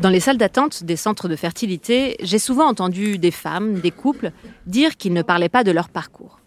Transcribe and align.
Dans 0.00 0.08
les 0.08 0.20
salles 0.20 0.38
d'attente 0.38 0.82
des 0.82 0.96
centres 0.96 1.28
de 1.28 1.36
fertilité, 1.36 2.16
j'ai 2.22 2.38
souvent 2.38 2.66
entendu 2.66 3.18
des 3.18 3.30
femmes, 3.30 3.80
des 3.80 3.90
couples, 3.90 4.32
dire 4.64 4.96
qu'ils 4.96 5.12
ne 5.12 5.20
parlaient 5.20 5.50
pas 5.50 5.62
de 5.62 5.72
leur 5.72 5.90
parcours. 5.90 6.40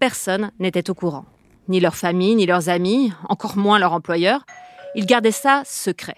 Personne 0.00 0.50
n'était 0.60 0.88
au 0.88 0.94
courant. 0.94 1.26
Ni 1.68 1.78
leur 1.78 1.94
famille, 1.94 2.34
ni 2.34 2.46
leurs 2.46 2.70
amis, 2.70 3.12
encore 3.28 3.58
moins 3.58 3.78
leur 3.78 3.92
employeur. 3.92 4.46
Ils 4.94 5.04
gardaient 5.04 5.30
ça 5.30 5.62
secret. 5.66 6.16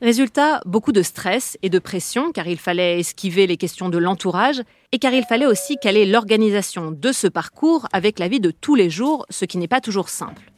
Résultat, 0.00 0.62
beaucoup 0.64 0.92
de 0.92 1.02
stress 1.02 1.58
et 1.60 1.68
de 1.68 1.78
pression 1.78 2.32
car 2.32 2.46
il 2.46 2.58
fallait 2.58 2.98
esquiver 2.98 3.46
les 3.46 3.58
questions 3.58 3.90
de 3.90 3.98
l'entourage 3.98 4.62
et 4.92 4.98
car 4.98 5.12
il 5.12 5.24
fallait 5.24 5.44
aussi 5.44 5.76
caler 5.76 6.06
l'organisation 6.06 6.92
de 6.92 7.12
ce 7.12 7.26
parcours 7.26 7.88
avec 7.92 8.18
la 8.18 8.28
vie 8.28 8.40
de 8.40 8.50
tous 8.50 8.74
les 8.74 8.88
jours, 8.88 9.26
ce 9.28 9.44
qui 9.44 9.58
n'est 9.58 9.68
pas 9.68 9.82
toujours 9.82 10.08
simple. 10.08 10.50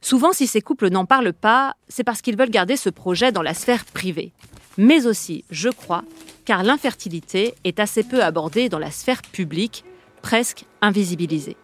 Souvent, 0.00 0.32
si 0.32 0.46
ces 0.46 0.62
couples 0.62 0.88
n'en 0.88 1.04
parlent 1.04 1.34
pas, 1.34 1.74
c'est 1.88 2.02
parce 2.02 2.22
qu'ils 2.22 2.38
veulent 2.38 2.48
garder 2.48 2.78
ce 2.78 2.88
projet 2.88 3.30
dans 3.30 3.42
la 3.42 3.52
sphère 3.52 3.84
privée 3.84 4.32
mais 4.78 5.06
aussi, 5.06 5.44
je 5.50 5.68
crois, 5.68 6.02
car 6.44 6.62
l'infertilité 6.62 7.54
est 7.64 7.80
assez 7.80 8.02
peu 8.02 8.22
abordée 8.22 8.68
dans 8.68 8.78
la 8.78 8.90
sphère 8.90 9.22
publique, 9.22 9.84
presque 10.22 10.64
invisibilisée. 10.80 11.56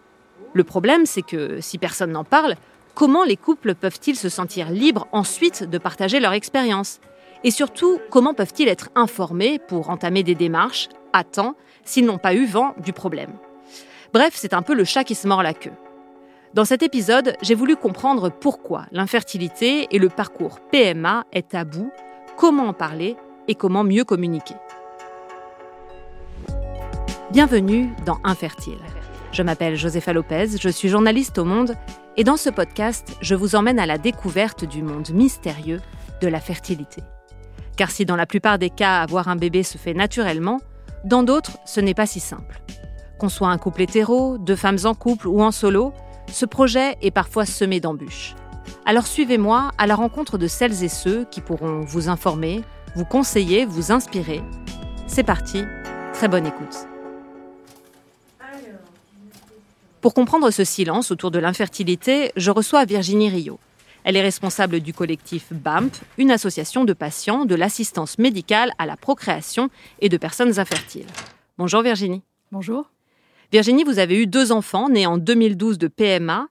Le 0.53 0.65
problème, 0.65 1.07
c'est 1.07 1.23
que 1.23 1.61
si 1.61 1.79
personne 1.79 2.13
n'en 2.13 2.25
parle, 2.25 2.57
comment 2.95 3.25
les 3.25 3.37
couples 3.37 3.75
peuvent-ils 3.75 4.17
se 4.17 4.29
sentir 4.29 4.71
libres 4.71 5.07
ensuite 5.13 5.65
de 5.65 5.79
partager 5.79 6.21
leur 6.21 6.33
expérience? 6.33 7.01
Et 7.45 7.51
surtout, 7.51 8.01
comment 8.11 8.35
peuvent-ils 8.35 8.69
être 8.69 8.91
informés 8.95 9.59
pour 9.59 9.91
entamer 9.91 10.23
des 10.23 10.35
démarches 10.35 10.89
à 11.13 11.23
temps 11.25 11.55
s'ils 11.85 12.07
n'ont 12.07 12.19
pas 12.19 12.35
eu 12.35 12.47
vent 12.47 12.75
du 12.79 12.93
problème? 12.93 13.33
Bref, 14.13 14.33
c'est 14.35 14.55
un 14.55 14.63
peu 14.63 14.75
le 14.75 14.85
chat 14.85 15.05
qui 15.05 15.15
se 15.15 15.29
mord 15.29 15.43
la 15.43 15.55
queue. 15.55 15.73
Dans 16.55 16.65
cet 16.65 16.83
épisode, 16.83 17.37
j'ai 17.43 17.55
voulu 17.55 17.77
comprendre 17.77 18.31
pourquoi 18.31 18.87
l'infertilité 18.91 19.87
et 19.91 19.99
le 19.99 20.09
parcours 20.09 20.61
PMA 20.73 21.25
est 21.33 21.51
tabou 21.51 21.93
comment 22.39 22.69
en 22.69 22.73
parler 22.73 23.17
et 23.49 23.57
comment 23.57 23.83
mieux 23.83 24.05
communiquer. 24.05 24.55
Bienvenue 27.33 27.91
dans 28.07 28.19
Infertile. 28.23 28.79
Je 29.33 29.43
m'appelle 29.43 29.75
Josefa 29.75 30.13
Lopez, 30.13 30.57
je 30.59 30.69
suis 30.69 30.89
journaliste 30.89 31.37
au 31.39 31.45
Monde 31.45 31.75
et 32.17 32.23
dans 32.23 32.37
ce 32.37 32.49
podcast, 32.49 33.17
je 33.21 33.35
vous 33.35 33.57
emmène 33.57 33.81
à 33.81 33.87
la 33.87 33.99
découverte 33.99 34.65
du 34.65 34.83
monde 34.83 35.11
mystérieux 35.11 35.81
de 36.23 36.29
la 36.29 36.39
fertilité. 36.39 37.03
Car 37.77 37.91
si 37.91 38.05
dans 38.05 38.17
la 38.17 38.27
plupart 38.27 38.59
des 38.59 38.71
cas 38.71 39.01
avoir 39.03 39.27
un 39.27 39.37
bébé 39.37 39.65
se 39.65 39.77
fait 39.77 39.95
naturellement, 39.95 40.61
dans 41.05 41.25
d'autres, 41.25 41.59
ce 41.65 41.81
n'est 41.81 41.95
pas 41.95 42.07
si 42.07 42.21
simple. 42.21 42.63
Qu'on 43.19 43.29
soit 43.29 43.49
un 43.49 43.59
couple 43.59 43.83
hétéro, 43.83 44.39
deux 44.39 44.57
femmes 44.57 44.79
en 44.85 44.95
couple 44.95 45.27
ou 45.27 45.43
en 45.43 45.51
solo, 45.51 45.93
ce 46.31 46.47
projet 46.47 46.97
est 47.03 47.11
parfois 47.11 47.47
semé 47.47 47.81
d'embûches. 47.81 48.37
Alors 48.85 49.07
suivez-moi 49.07 49.71
à 49.79 49.87
la 49.87 49.95
rencontre 49.95 50.39
de 50.39 50.47
celles 50.47 50.83
et 50.83 50.89
ceux 50.89 51.27
qui 51.31 51.41
pourront 51.41 51.81
vous 51.81 52.09
informer, 52.09 52.63
vous 52.95 53.05
conseiller, 53.05 53.65
vous 53.65 53.93
inspirer. 53.93 54.43
C'est 55.07 55.25
parti, 55.25 55.65
très 56.13 56.29
bonne 56.29 56.47
écoute. 56.47 56.87
Pour 60.01 60.15
comprendre 60.15 60.51
ce 60.51 60.65
silence 60.65 61.11
autour 61.11 61.31
de 61.31 61.39
l'infertilité, 61.39 62.33
je 62.37 62.51
reçois 62.51 62.85
Virginie 62.85 63.29
Rio. 63.31 63.59
Elle 64.05 64.17
est 64.17 64.23
responsable 64.23 64.81
du 64.81 64.95
collectif 64.95 65.53
BAMP, 65.53 65.91
une 66.19 66.31
association 66.31 66.85
de 66.85 66.93
patients 66.93 67.45
de 67.45 67.55
l'assistance 67.55 68.19
médicale 68.19 68.73
à 68.79 68.87
la 68.87 68.97
procréation 68.97 69.71
et 70.01 70.09
de 70.09 70.17
personnes 70.17 70.59
infertiles. 70.59 71.07
Bonjour 71.59 71.83
Virginie. 71.83 72.23
Bonjour. 72.53 72.91
Virginie, 73.51 73.83
vous 73.83 73.99
avez 73.99 74.23
eu 74.23 74.27
deux 74.27 74.53
enfants 74.53 74.89
nés 74.89 75.07
en 75.07 75.19
2012 75.19 75.79
de 75.79 75.89
PMA 75.89 76.47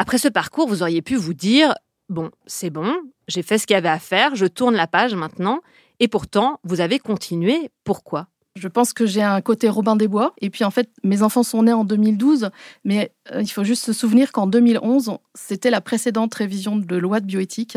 après 0.00 0.16
ce 0.16 0.28
parcours, 0.28 0.66
vous 0.66 0.82
auriez 0.82 1.02
pu 1.02 1.16
vous 1.16 1.34
dire 1.34 1.74
bon, 2.08 2.30
c'est 2.46 2.70
bon, 2.70 2.96
j'ai 3.28 3.42
fait 3.42 3.58
ce 3.58 3.66
qu'il 3.66 3.74
y 3.74 3.76
avait 3.76 3.90
à 3.90 3.98
faire, 3.98 4.34
je 4.34 4.46
tourne 4.46 4.74
la 4.74 4.86
page 4.86 5.14
maintenant. 5.14 5.60
Et 5.98 6.08
pourtant, 6.08 6.58
vous 6.64 6.80
avez 6.80 6.98
continué. 6.98 7.70
Pourquoi? 7.84 8.28
Je 8.56 8.66
pense 8.66 8.94
que 8.94 9.04
j'ai 9.04 9.20
un 9.20 9.42
côté 9.42 9.68
Robin 9.68 9.96
des 9.96 10.08
Bois. 10.08 10.32
Et 10.40 10.48
puis 10.48 10.64
en 10.64 10.70
fait, 10.70 10.88
mes 11.04 11.22
enfants 11.22 11.42
sont 11.42 11.64
nés 11.64 11.74
en 11.74 11.84
2012, 11.84 12.48
mais 12.82 13.12
euh, 13.34 13.42
il 13.42 13.48
faut 13.48 13.62
juste 13.62 13.84
se 13.84 13.92
souvenir 13.92 14.32
qu'en 14.32 14.46
2011, 14.46 15.18
c'était 15.34 15.68
la 15.68 15.82
précédente 15.82 16.34
révision 16.34 16.76
de 16.76 16.96
loi 16.96 17.20
de 17.20 17.26
bioéthique. 17.26 17.76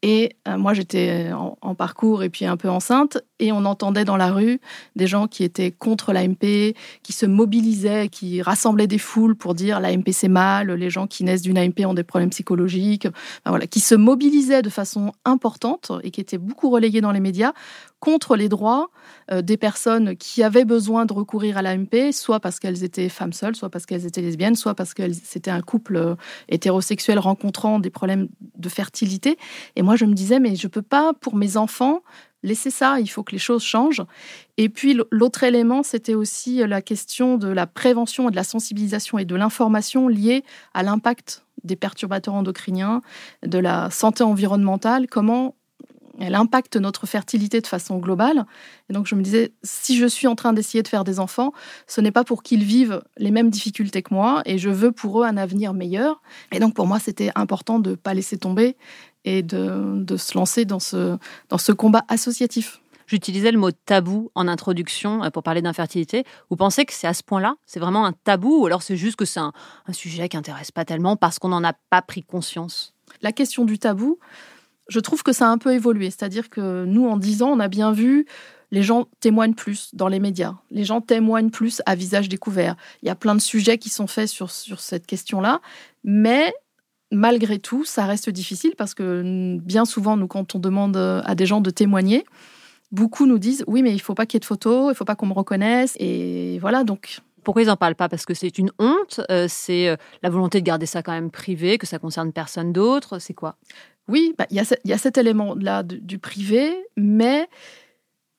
Et 0.00 0.36
euh, 0.48 0.56
moi, 0.56 0.72
j'étais 0.72 1.32
en, 1.32 1.74
parcours 1.74 2.22
et 2.22 2.30
puis 2.30 2.46
un 2.46 2.56
peu 2.56 2.70
enceinte. 2.70 3.18
Et 3.40 3.52
on 3.52 3.64
entendait 3.64 4.04
dans 4.04 4.16
la 4.16 4.32
rue 4.32 4.60
des 4.96 5.06
gens 5.06 5.26
qui 5.28 5.44
étaient 5.44 5.70
contre 5.70 6.12
l'AMP, 6.12 6.74
qui 7.02 7.12
se 7.12 7.26
mobilisaient, 7.26 8.08
qui 8.08 8.42
rassemblaient 8.42 8.86
des 8.86 8.98
foules 8.98 9.36
pour 9.36 9.54
dire 9.54 9.80
l'AMP 9.80 10.10
c'est 10.12 10.28
mal, 10.28 10.70
les 10.72 10.90
gens 10.90 11.06
qui 11.06 11.24
naissent 11.24 11.42
d'une 11.42 11.58
AMP 11.58 11.80
ont 11.86 11.94
des 11.94 12.04
problèmes 12.04 12.30
psychologiques, 12.30 13.08
voilà, 13.46 13.66
qui 13.66 13.80
se 13.80 13.94
mobilisaient 13.94 14.62
de 14.62 14.70
façon 14.70 15.12
importante 15.24 15.92
et 16.02 16.10
qui 16.10 16.20
étaient 16.20 16.38
beaucoup 16.38 16.70
relayés 16.70 17.00
dans 17.00 17.12
les 17.12 17.20
médias 17.20 17.52
contre 18.00 18.36
les 18.36 18.48
droits 18.48 18.90
euh, 19.32 19.42
des 19.42 19.56
personnes 19.56 20.16
qui 20.16 20.42
avaient 20.42 20.64
besoin 20.64 21.04
de 21.06 21.12
recourir 21.12 21.58
à 21.58 21.62
l'AMP, 21.62 22.12
soit 22.12 22.40
parce 22.40 22.58
qu'elles 22.58 22.84
étaient 22.84 23.08
femmes 23.08 23.32
seules, 23.32 23.56
soit 23.56 23.70
parce 23.70 23.86
qu'elles 23.86 24.06
étaient 24.06 24.20
lesbiennes, 24.20 24.54
soit 24.54 24.74
parce 24.74 24.94
que 24.94 25.12
c'était 25.12 25.50
un 25.50 25.62
couple 25.62 25.96
euh, 25.96 26.14
hétérosexuel 26.48 27.18
rencontrant 27.18 27.78
des 27.78 27.90
problèmes 27.90 28.28
de 28.56 28.68
fertilité. 28.68 29.36
Et 29.76 29.82
moi, 29.82 29.96
je 29.96 30.04
me 30.04 30.14
disais, 30.14 30.40
mais 30.40 30.56
je 30.56 30.66
ne 30.66 30.70
peux 30.70 30.82
pas, 30.82 31.12
pour 31.14 31.34
mes 31.34 31.56
enfants, 31.56 32.02
laisser 32.42 32.70
ça, 32.70 33.00
il 33.00 33.08
faut 33.08 33.22
que 33.22 33.32
les 33.32 33.38
choses 33.38 33.62
changent. 33.62 34.04
Et 34.56 34.68
puis 34.68 34.98
l'autre 35.10 35.42
élément, 35.42 35.82
c'était 35.82 36.14
aussi 36.14 36.58
la 36.66 36.82
question 36.82 37.36
de 37.36 37.48
la 37.48 37.66
prévention 37.66 38.28
et 38.28 38.30
de 38.30 38.36
la 38.36 38.44
sensibilisation 38.44 39.18
et 39.18 39.24
de 39.24 39.34
l'information 39.34 40.08
liée 40.08 40.44
à 40.74 40.82
l'impact 40.82 41.44
des 41.64 41.76
perturbateurs 41.76 42.34
endocriniens, 42.34 43.02
de 43.44 43.58
la 43.58 43.90
santé 43.90 44.22
environnementale, 44.22 45.08
comment 45.08 45.54
elle 46.20 46.34
impacte 46.34 46.76
notre 46.76 47.06
fertilité 47.06 47.60
de 47.60 47.66
façon 47.66 47.98
globale. 47.98 48.44
Et 48.90 48.92
donc 48.92 49.06
je 49.06 49.14
me 49.14 49.22
disais, 49.22 49.52
si 49.62 49.96
je 49.96 50.06
suis 50.06 50.26
en 50.26 50.34
train 50.34 50.52
d'essayer 50.52 50.82
de 50.82 50.88
faire 50.88 51.04
des 51.04 51.20
enfants, 51.20 51.52
ce 51.86 52.00
n'est 52.00 52.10
pas 52.10 52.24
pour 52.24 52.42
qu'ils 52.42 52.64
vivent 52.64 53.02
les 53.18 53.30
mêmes 53.30 53.50
difficultés 53.50 54.02
que 54.02 54.12
moi, 54.12 54.42
et 54.44 54.58
je 54.58 54.70
veux 54.70 54.92
pour 54.92 55.22
eux 55.22 55.26
un 55.26 55.36
avenir 55.36 55.74
meilleur. 55.74 56.20
Et 56.52 56.58
donc 56.58 56.74
pour 56.74 56.86
moi, 56.86 56.98
c'était 56.98 57.30
important 57.34 57.78
de 57.78 57.90
ne 57.90 57.94
pas 57.94 58.14
laisser 58.14 58.36
tomber 58.36 58.76
et 59.24 59.42
de, 59.42 60.02
de, 60.02 60.16
se 60.16 60.36
lancer 60.36 60.64
dans 60.64 60.80
ce, 60.80 61.18
dans 61.48 61.58
ce 61.58 61.72
combat 61.72 62.04
associatif. 62.08 62.80
J'utilisais 63.06 63.52
le 63.52 63.58
mot 63.58 63.70
tabou 63.70 64.30
en 64.34 64.48
introduction 64.48 65.24
euh, 65.24 65.30
pour 65.30 65.42
parler 65.42 65.62
d'infertilité. 65.62 66.24
Vous 66.50 66.56
pensez 66.56 66.84
que 66.84 66.92
c'est 66.92 67.06
à 67.06 67.14
ce 67.14 67.22
point-là? 67.22 67.56
C'est 67.64 67.80
vraiment 67.80 68.04
un 68.04 68.12
tabou 68.12 68.62
ou 68.62 68.66
alors 68.66 68.82
c'est 68.82 68.96
juste 68.96 69.16
que 69.16 69.24
c'est 69.24 69.40
un, 69.40 69.52
un 69.86 69.92
sujet 69.92 70.28
qui 70.28 70.36
n'intéresse 70.36 70.70
pas 70.70 70.84
tellement 70.84 71.16
parce 71.16 71.38
qu'on 71.38 71.48
n'en 71.48 71.64
a 71.64 71.72
pas 71.90 72.02
pris 72.02 72.22
conscience? 72.22 72.94
La 73.22 73.32
question 73.32 73.64
du 73.64 73.78
tabou, 73.78 74.18
je 74.88 75.00
trouve 75.00 75.22
que 75.22 75.32
ça 75.32 75.48
a 75.48 75.50
un 75.50 75.58
peu 75.58 75.72
évolué. 75.72 76.10
C'est-à-dire 76.10 76.50
que 76.50 76.84
nous, 76.84 77.08
en 77.08 77.16
dix 77.16 77.42
ans, 77.42 77.50
on 77.50 77.60
a 77.60 77.68
bien 77.68 77.92
vu 77.92 78.26
les 78.70 78.82
gens 78.82 79.08
témoignent 79.20 79.54
plus 79.54 79.94
dans 79.94 80.08
les 80.08 80.18
médias. 80.18 80.54
Les 80.70 80.84
gens 80.84 81.00
témoignent 81.00 81.50
plus 81.50 81.82
à 81.86 81.94
visage 81.94 82.28
découvert. 82.28 82.76
Il 83.02 83.06
y 83.06 83.10
a 83.10 83.14
plein 83.14 83.34
de 83.34 83.40
sujets 83.40 83.78
qui 83.78 83.88
sont 83.88 84.06
faits 84.06 84.28
sur, 84.28 84.50
sur 84.50 84.80
cette 84.80 85.06
question-là. 85.06 85.60
Mais 86.04 86.52
malgré 87.10 87.58
tout, 87.58 87.84
ça 87.84 88.06
reste 88.06 88.30
difficile 88.30 88.74
parce 88.76 88.94
que 88.94 89.58
bien 89.58 89.84
souvent, 89.84 90.16
nous, 90.16 90.26
quand 90.26 90.54
on 90.54 90.58
demande 90.58 90.96
à 90.96 91.34
des 91.34 91.46
gens 91.46 91.60
de 91.60 91.70
témoigner, 91.70 92.24
beaucoup 92.92 93.26
nous 93.26 93.38
disent 93.38 93.64
oui, 93.66 93.82
mais 93.82 93.92
il 93.92 94.00
faut 94.00 94.14
pas 94.14 94.26
qu'il 94.26 94.36
y 94.36 94.38
ait 94.38 94.40
de 94.40 94.44
photos, 94.44 94.92
il 94.92 94.96
faut 94.96 95.04
pas 95.04 95.16
qu'on 95.16 95.26
me 95.26 95.32
reconnaisse. 95.32 95.96
Et 95.98 96.58
voilà, 96.60 96.84
donc 96.84 97.20
pourquoi 97.44 97.62
ils 97.62 97.68
n'en 97.68 97.76
parlent 97.76 97.94
pas? 97.94 98.08
Parce 98.08 98.26
que 98.26 98.34
c'est 98.34 98.58
une 98.58 98.70
honte, 98.78 99.20
euh, 99.30 99.46
c'est 99.48 99.88
euh, 99.88 99.96
la 100.22 100.30
volonté 100.30 100.60
de 100.60 100.66
garder 100.66 100.86
ça 100.86 101.02
quand 101.02 101.12
même 101.12 101.30
privé, 101.30 101.78
que 101.78 101.86
ça 101.86 101.98
concerne 101.98 102.32
personne 102.32 102.72
d'autre, 102.72 103.18
c'est 103.18 103.34
quoi? 103.34 103.56
Oui, 104.08 104.34
bah, 104.38 104.46
il 104.50 104.56
y, 104.56 104.92
a 104.92 104.98
cet 104.98 105.18
élément-là 105.18 105.82
du, 105.82 106.18
privé, 106.18 106.74
mais 106.96 107.48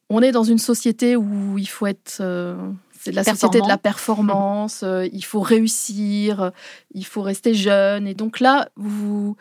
on 0.09 0.21
est 0.21 0.31
dans 0.31 0.43
une 0.43 0.57
société 0.57 1.15
où 1.15 1.57
il 1.57 1.67
faut 1.67 1.85
être... 1.85 2.17
Euh, 2.21 2.55
c'est 3.01 3.13
la 3.13 3.23
société 3.23 3.61
de 3.61 3.67
la 3.67 3.77
performance, 3.77 4.83
euh, 4.83 5.07
il 5.13 5.23
faut 5.23 5.39
réussir, 5.39 6.51
il 6.93 7.05
faut 7.05 7.21
rester 7.21 7.53
jeune. 7.53 8.07
Et 8.07 8.13
donc 8.13 8.41
là, 8.41 8.67
vous, 8.75 9.37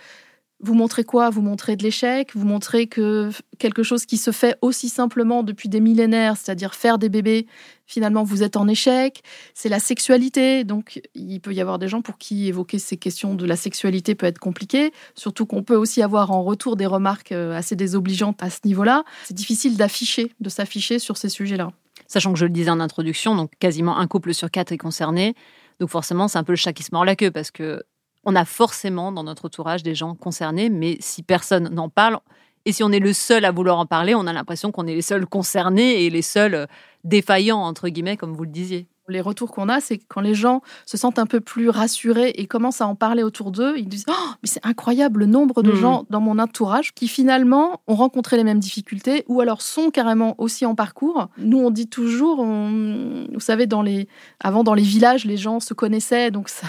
vous 0.61 0.75
montrez 0.75 1.03
quoi? 1.03 1.29
Vous 1.31 1.43
montrez 1.43 1.75
de 1.75 1.83
l'échec, 1.83 2.31
vous 2.37 2.47
montrez 2.47 2.87
que 2.87 3.31
quelque 3.59 3.83
chose 3.83 4.07
qui 4.07 4.17
se 4.17 4.31
fait 4.31 4.57
aussi 4.63 4.89
simplement 4.89 5.43
depuis 5.43 5.69
des 5.69 5.81
millénaires, 5.81 6.37
c'est-à-dire 6.37 6.75
faire 6.75 6.99
des 6.99 7.09
bébés, 7.09 7.47
finalement 7.87 8.23
vous 8.23 8.45
êtes 8.45 8.57
en 8.57 8.69
échec. 8.69 9.23
C'est 9.55 9.69
la 9.69 9.81
sexualité, 9.81 10.63
donc 10.63 11.01
il 11.15 11.41
peut 11.41 11.53
y 11.53 11.61
avoir 11.61 11.81
des 11.81 11.89
gens 11.89 12.01
pour 12.01 12.19
qui 12.19 12.47
évoquer 12.47 12.79
ces 12.79 12.97
questions 12.97 13.35
de 13.35 13.45
la 13.45 13.57
sexualité 13.57 14.15
peut 14.15 14.27
être 14.27 14.39
compliqué, 14.39 14.93
surtout 15.17 15.47
qu'on 15.47 15.65
peut 15.65 15.77
aussi 15.77 16.01
avoir 16.01 16.31
en 16.31 16.45
retour 16.45 16.77
des 16.77 16.87
remarques 16.87 17.33
euh, 17.33 17.57
assez 17.57 17.75
désobligeantes 17.75 18.41
à 18.43 18.51
ce 18.51 18.61
niveau-là. 18.65 19.05
C'est 19.25 19.35
difficile 19.35 19.77
d'afficher, 19.77 20.33
de 20.39 20.49
s'afficher 20.49 20.99
sur 20.99 21.17
ces 21.17 21.29
sujets-là. 21.29 21.73
Sachant 22.09 22.33
que 22.33 22.39
je 22.39 22.47
le 22.47 22.51
disais 22.51 22.71
en 22.71 22.81
introduction, 22.81 23.37
donc 23.37 23.53
quasiment 23.61 23.99
un 23.99 24.07
couple 24.07 24.35
sur 24.35 24.51
quatre 24.51 24.73
est 24.73 24.79
concerné. 24.79 25.35
Donc 25.79 25.91
forcément, 25.91 26.27
c'est 26.27 26.39
un 26.39 26.45
peu 26.45 26.53
le 26.53 26.57
chat 26.57 26.73
qui 26.73 26.83
se 26.83 26.91
mord 26.93 27.05
la 27.05 27.15
queue 27.15 27.31
parce 27.31 27.51
que 27.51 27.83
on 28.25 28.35
a 28.35 28.45
forcément 28.45 29.13
dans 29.13 29.23
notre 29.23 29.47
entourage 29.47 29.83
des 29.83 29.95
gens 29.95 30.15
concernés, 30.15 30.71
mais 30.71 30.97
si 31.01 31.23
personne 31.23 31.69
n'en 31.69 31.89
parle, 31.89 32.19
et 32.65 32.73
si 32.73 32.83
on 32.83 32.91
est 32.91 32.99
le 32.99 33.13
seul 33.13 33.45
à 33.45 33.53
vouloir 33.53 33.79
en 33.79 33.87
parler, 33.87 34.15
on 34.15 34.27
a 34.27 34.33
l'impression 34.33 34.73
qu'on 34.73 34.87
est 34.87 34.95
les 34.95 35.03
seuls 35.03 35.27
concernés 35.27 36.05
et 36.05 36.11
les 36.11 36.23
seuls 36.23 36.55
euh, 36.55 36.67
défaillants, 37.05 37.61
entre 37.61 37.89
guillemets, 37.89 38.17
comme 38.17 38.35
vous 38.35 38.45
le 38.45 38.51
disiez. 38.51 38.87
Les 39.09 39.21
retours 39.21 39.51
qu'on 39.51 39.69
a, 39.69 39.81
c'est 39.81 39.99
quand 39.99 40.21
les 40.21 40.35
gens 40.35 40.63
se 40.87 40.97
sentent 40.97 41.19
un 41.19 41.27
peu 41.27 41.41
plus 41.41 41.69
rassurés 41.69 42.31
et 42.37 42.47
commencent 42.47 42.81
à 42.81 42.87
en 42.87 42.95
parler 42.95 43.23
autour 43.23 43.51
d'eux, 43.51 43.75
ils 43.77 43.89
disent 43.89 44.05
oh, 44.09 44.31
mais 44.43 44.49
c'est 44.49 44.65
incroyable 44.65 45.21
le 45.21 45.27
nombre 45.27 45.63
de 45.63 45.73
hmm. 45.73 45.77
gens 45.77 46.07
dans 46.11 46.21
mon 46.21 46.39
entourage 46.39 46.93
qui 46.95 47.09
finalement 47.09 47.81
ont 47.87 47.95
rencontré 47.95 48.37
les 48.37 48.45
mêmes 48.45 48.59
difficultés 48.59 49.25
ou 49.29 49.41
alors 49.41 49.63
sont 49.63 49.91
carrément 49.91 50.35
aussi 50.39 50.67
en 50.67 50.75
parcours. 50.75 51.29
Nous, 51.39 51.59
on 51.59 51.71
dit 51.71 51.89
toujours, 51.89 52.45
vous 52.45 53.41
savez, 53.41 53.67
dans 53.67 53.83
les, 53.83 54.09
avant 54.41 54.65
dans 54.65 54.75
les 54.75 54.83
villages, 54.83 55.25
les 55.25 55.37
gens 55.37 55.61
se 55.61 55.75
connaissaient, 55.75 56.31
donc 56.31 56.49
ça, 56.49 56.67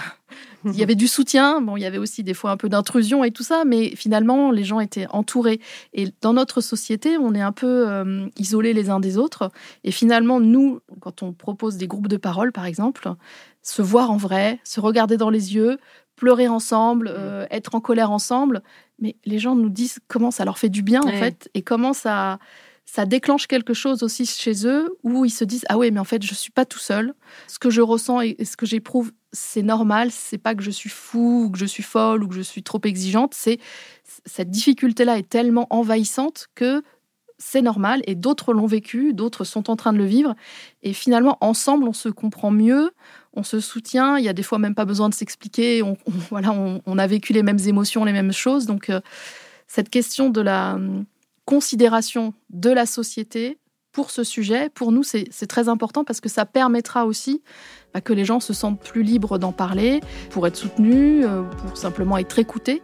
il 0.64 0.76
y 0.76 0.82
avait 0.82 0.94
du 0.94 1.08
soutien, 1.08 1.60
bon, 1.60 1.76
il 1.76 1.82
y 1.82 1.86
avait 1.86 1.98
aussi 1.98 2.22
des 2.22 2.34
fois 2.34 2.50
un 2.50 2.56
peu 2.56 2.68
d'intrusion 2.68 3.24
et 3.24 3.30
tout 3.30 3.42
ça, 3.42 3.64
mais 3.64 3.94
finalement, 3.96 4.50
les 4.50 4.64
gens 4.64 4.80
étaient 4.80 5.06
entourés. 5.10 5.60
Et 5.92 6.08
dans 6.20 6.32
notre 6.32 6.60
société, 6.60 7.16
on 7.18 7.34
est 7.34 7.40
un 7.40 7.52
peu 7.52 7.88
euh, 7.88 8.26
isolés 8.36 8.72
les 8.72 8.90
uns 8.90 9.00
des 9.00 9.16
autres. 9.16 9.50
Et 9.84 9.90
finalement, 9.90 10.40
nous, 10.40 10.80
quand 11.00 11.22
on 11.22 11.32
propose 11.32 11.76
des 11.76 11.86
groupes 11.86 12.08
de 12.08 12.16
parole, 12.16 12.52
par 12.52 12.66
exemple, 12.66 13.08
se 13.62 13.82
voir 13.82 14.10
en 14.10 14.16
vrai, 14.16 14.60
se 14.64 14.80
regarder 14.80 15.16
dans 15.16 15.30
les 15.30 15.54
yeux, 15.54 15.78
pleurer 16.16 16.48
ensemble, 16.48 17.10
euh, 17.10 17.46
être 17.50 17.74
en 17.74 17.80
colère 17.80 18.10
ensemble, 18.10 18.62
mais 18.98 19.16
les 19.24 19.38
gens 19.38 19.54
nous 19.54 19.70
disent 19.70 19.98
comment 20.08 20.30
ça 20.30 20.44
leur 20.44 20.58
fait 20.58 20.68
du 20.68 20.82
bien, 20.82 21.00
en 21.02 21.12
fait, 21.12 21.48
et 21.54 21.62
comment 21.62 21.92
ça 21.92 22.38
ça 22.92 23.06
déclenche 23.06 23.46
quelque 23.46 23.72
chose 23.72 24.02
aussi 24.02 24.26
chez 24.26 24.66
eux 24.66 24.96
où 25.04 25.24
ils 25.24 25.30
se 25.30 25.44
disent 25.44 25.64
ah 25.68 25.78
oui 25.78 25.92
mais 25.92 26.00
en 26.00 26.04
fait 26.04 26.24
je 26.24 26.34
suis 26.34 26.50
pas 26.50 26.64
tout 26.64 26.80
seul 26.80 27.14
ce 27.46 27.60
que 27.60 27.70
je 27.70 27.80
ressens 27.80 28.20
et 28.20 28.36
ce 28.44 28.56
que 28.56 28.66
j'éprouve 28.66 29.12
c'est 29.32 29.62
normal 29.62 30.10
c'est 30.10 30.38
pas 30.38 30.54
que 30.54 30.62
je 30.62 30.70
suis 30.70 30.90
fou 30.90 31.44
ou 31.46 31.50
que 31.50 31.58
je 31.58 31.66
suis 31.66 31.82
folle 31.82 32.24
ou 32.24 32.28
que 32.28 32.34
je 32.34 32.40
suis 32.40 32.62
trop 32.62 32.80
exigeante 32.84 33.34
c'est 33.34 33.58
cette 34.26 34.50
difficulté 34.50 35.04
là 35.04 35.18
est 35.18 35.28
tellement 35.28 35.66
envahissante 35.70 36.48
que 36.54 36.82
c'est 37.38 37.62
normal 37.62 38.02
et 38.06 38.14
d'autres 38.14 38.52
l'ont 38.52 38.66
vécu 38.66 39.14
d'autres 39.14 39.44
sont 39.44 39.70
en 39.70 39.76
train 39.76 39.92
de 39.92 39.98
le 39.98 40.04
vivre 40.04 40.34
et 40.82 40.92
finalement 40.92 41.38
ensemble 41.40 41.88
on 41.88 41.92
se 41.92 42.08
comprend 42.08 42.50
mieux 42.50 42.90
on 43.32 43.42
se 43.42 43.60
soutient 43.60 44.18
il 44.18 44.24
y 44.24 44.28
a 44.28 44.32
des 44.32 44.42
fois 44.42 44.58
même 44.58 44.74
pas 44.74 44.84
besoin 44.84 45.08
de 45.08 45.14
s'expliquer 45.14 45.82
on, 45.82 45.96
voilà 46.30 46.52
on, 46.52 46.98
a 46.98 47.06
vécu 47.06 47.32
les 47.32 47.42
mêmes 47.42 47.60
émotions 47.66 48.04
les 48.04 48.12
mêmes 48.12 48.32
choses. 48.32 48.66
Donc 48.66 48.90
euh, 48.90 49.00
cette 49.66 49.88
question 49.88 50.30
de 50.30 50.40
la 50.40 50.78
considération 51.44 52.34
de 52.50 52.70
la 52.70 52.86
société 52.86 53.58
pour 53.92 54.10
ce 54.10 54.24
sujet, 54.24 54.70
pour 54.70 54.92
nous, 54.92 55.02
c'est 55.02 55.46
très 55.48 55.68
important 55.68 56.04
parce 56.04 56.20
que 56.20 56.28
ça 56.28 56.46
permettra 56.46 57.06
aussi 57.06 57.42
bah, 57.92 58.00
que 58.00 58.12
les 58.12 58.24
gens 58.24 58.40
se 58.40 58.52
sentent 58.52 58.80
plus 58.80 59.02
libres 59.02 59.38
d'en 59.38 59.52
parler, 59.52 60.00
pour 60.30 60.46
être 60.46 60.56
soutenus, 60.56 61.24
euh, 61.26 61.42
pour 61.42 61.76
simplement 61.76 62.16
être 62.18 62.38
écoutés. 62.38 62.82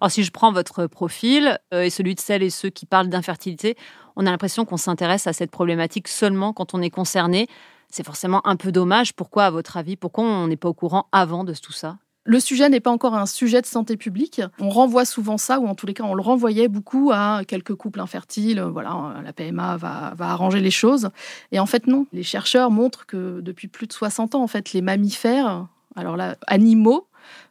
Alors 0.00 0.10
si 0.10 0.24
je 0.24 0.30
prends 0.30 0.52
votre 0.52 0.86
profil 0.86 1.58
euh, 1.72 1.82
et 1.82 1.90
celui 1.90 2.14
de 2.14 2.20
celles 2.20 2.42
et 2.42 2.50
ceux 2.50 2.70
qui 2.70 2.86
parlent 2.86 3.08
d'infertilité, 3.08 3.76
on 4.16 4.26
a 4.26 4.30
l'impression 4.30 4.64
qu'on 4.64 4.76
s'intéresse 4.76 5.26
à 5.26 5.32
cette 5.32 5.50
problématique 5.50 6.08
seulement 6.08 6.52
quand 6.52 6.74
on 6.74 6.82
est 6.82 6.90
concerné. 6.90 7.46
C'est 7.88 8.04
forcément 8.04 8.44
un 8.46 8.56
peu 8.56 8.72
dommage. 8.72 9.12
Pourquoi, 9.12 9.44
à 9.44 9.50
votre 9.50 9.76
avis, 9.76 9.96
pourquoi 9.96 10.24
on 10.24 10.48
n'est 10.48 10.56
pas 10.56 10.68
au 10.68 10.74
courant 10.74 11.06
avant 11.12 11.44
de 11.44 11.54
tout 11.54 11.72
ça? 11.72 11.98
Le 12.24 12.40
sujet 12.40 12.68
n'est 12.68 12.80
pas 12.80 12.90
encore 12.90 13.14
un 13.14 13.26
sujet 13.26 13.60
de 13.60 13.66
santé 13.66 13.96
publique. 13.96 14.40
On 14.58 14.70
renvoie 14.70 15.04
souvent 15.04 15.36
ça, 15.36 15.60
ou 15.60 15.66
en 15.66 15.74
tous 15.74 15.86
les 15.86 15.94
cas, 15.94 16.04
on 16.04 16.14
le 16.14 16.22
renvoyait 16.22 16.68
beaucoup 16.68 17.10
à 17.12 17.42
quelques 17.46 17.74
couples 17.74 18.00
infertiles. 18.00 18.60
Voilà, 18.60 19.14
la 19.22 19.32
PMA 19.32 19.76
va, 19.76 20.14
arranger 20.18 20.60
les 20.60 20.70
choses. 20.70 21.10
Et 21.52 21.58
en 21.58 21.66
fait, 21.66 21.86
non. 21.86 22.06
Les 22.12 22.22
chercheurs 22.22 22.70
montrent 22.70 23.04
que 23.06 23.40
depuis 23.40 23.68
plus 23.68 23.86
de 23.86 23.92
60 23.92 24.34
ans, 24.34 24.42
en 24.42 24.46
fait, 24.46 24.72
les 24.72 24.80
mammifères, 24.80 25.66
alors 25.96 26.16
animaux, 26.46 27.06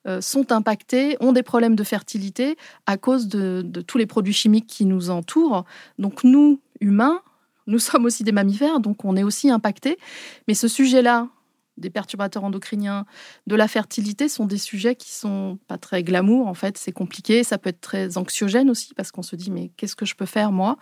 euh, 0.08 0.22
sont 0.22 0.52
impactés, 0.52 1.18
ont 1.20 1.32
des 1.32 1.44
problèmes 1.44 1.76
de 1.76 1.84
fertilité 1.84 2.58
à 2.86 2.98
cause 2.98 3.28
de, 3.28 3.62
de 3.64 3.82
tous 3.82 3.98
les 3.98 4.06
produits 4.06 4.34
chimiques 4.34 4.68
qui 4.68 4.86
nous 4.86 5.10
entourent. 5.10 5.66
Donc 5.98 6.24
nous, 6.24 6.60
humains, 6.80 7.22
nous 7.68 7.80
sommes 7.80 8.06
aussi 8.06 8.24
des 8.24 8.32
mammifères, 8.32 8.80
donc 8.80 9.06
on 9.06 9.16
est 9.16 9.24
aussi 9.24 9.50
impactés. 9.50 9.98
Mais 10.48 10.54
ce 10.54 10.68
sujet-là, 10.68 11.28
des 11.78 11.90
perturbateurs 11.90 12.44
endocriniens, 12.44 13.06
de 13.48 13.56
la 13.56 13.68
fertilité 13.68 14.30
sont 14.30 14.46
des 14.46 14.58
sujets 14.58 14.96
qui 14.96 15.12
sont 15.12 15.58
pas 15.68 15.78
très 15.78 16.04
glamour 16.04 16.48
en 16.48 16.54
fait, 16.54 16.78
c'est 16.78 16.92
compliqué, 16.92 17.44
ça 17.44 17.58
peut 17.58 17.70
être 17.70 17.82
très 17.82 18.18
anxiogène 18.18 18.70
aussi 18.70 18.94
parce 18.94 19.12
qu'on 19.12 19.24
se 19.24 19.36
dit 19.36 19.52
mais 19.52 19.72
qu'est-ce 19.78 19.96
que 19.96 20.06
je 20.06 20.16
peux 20.16 20.26
faire 20.26 20.52
moi? 20.52 20.78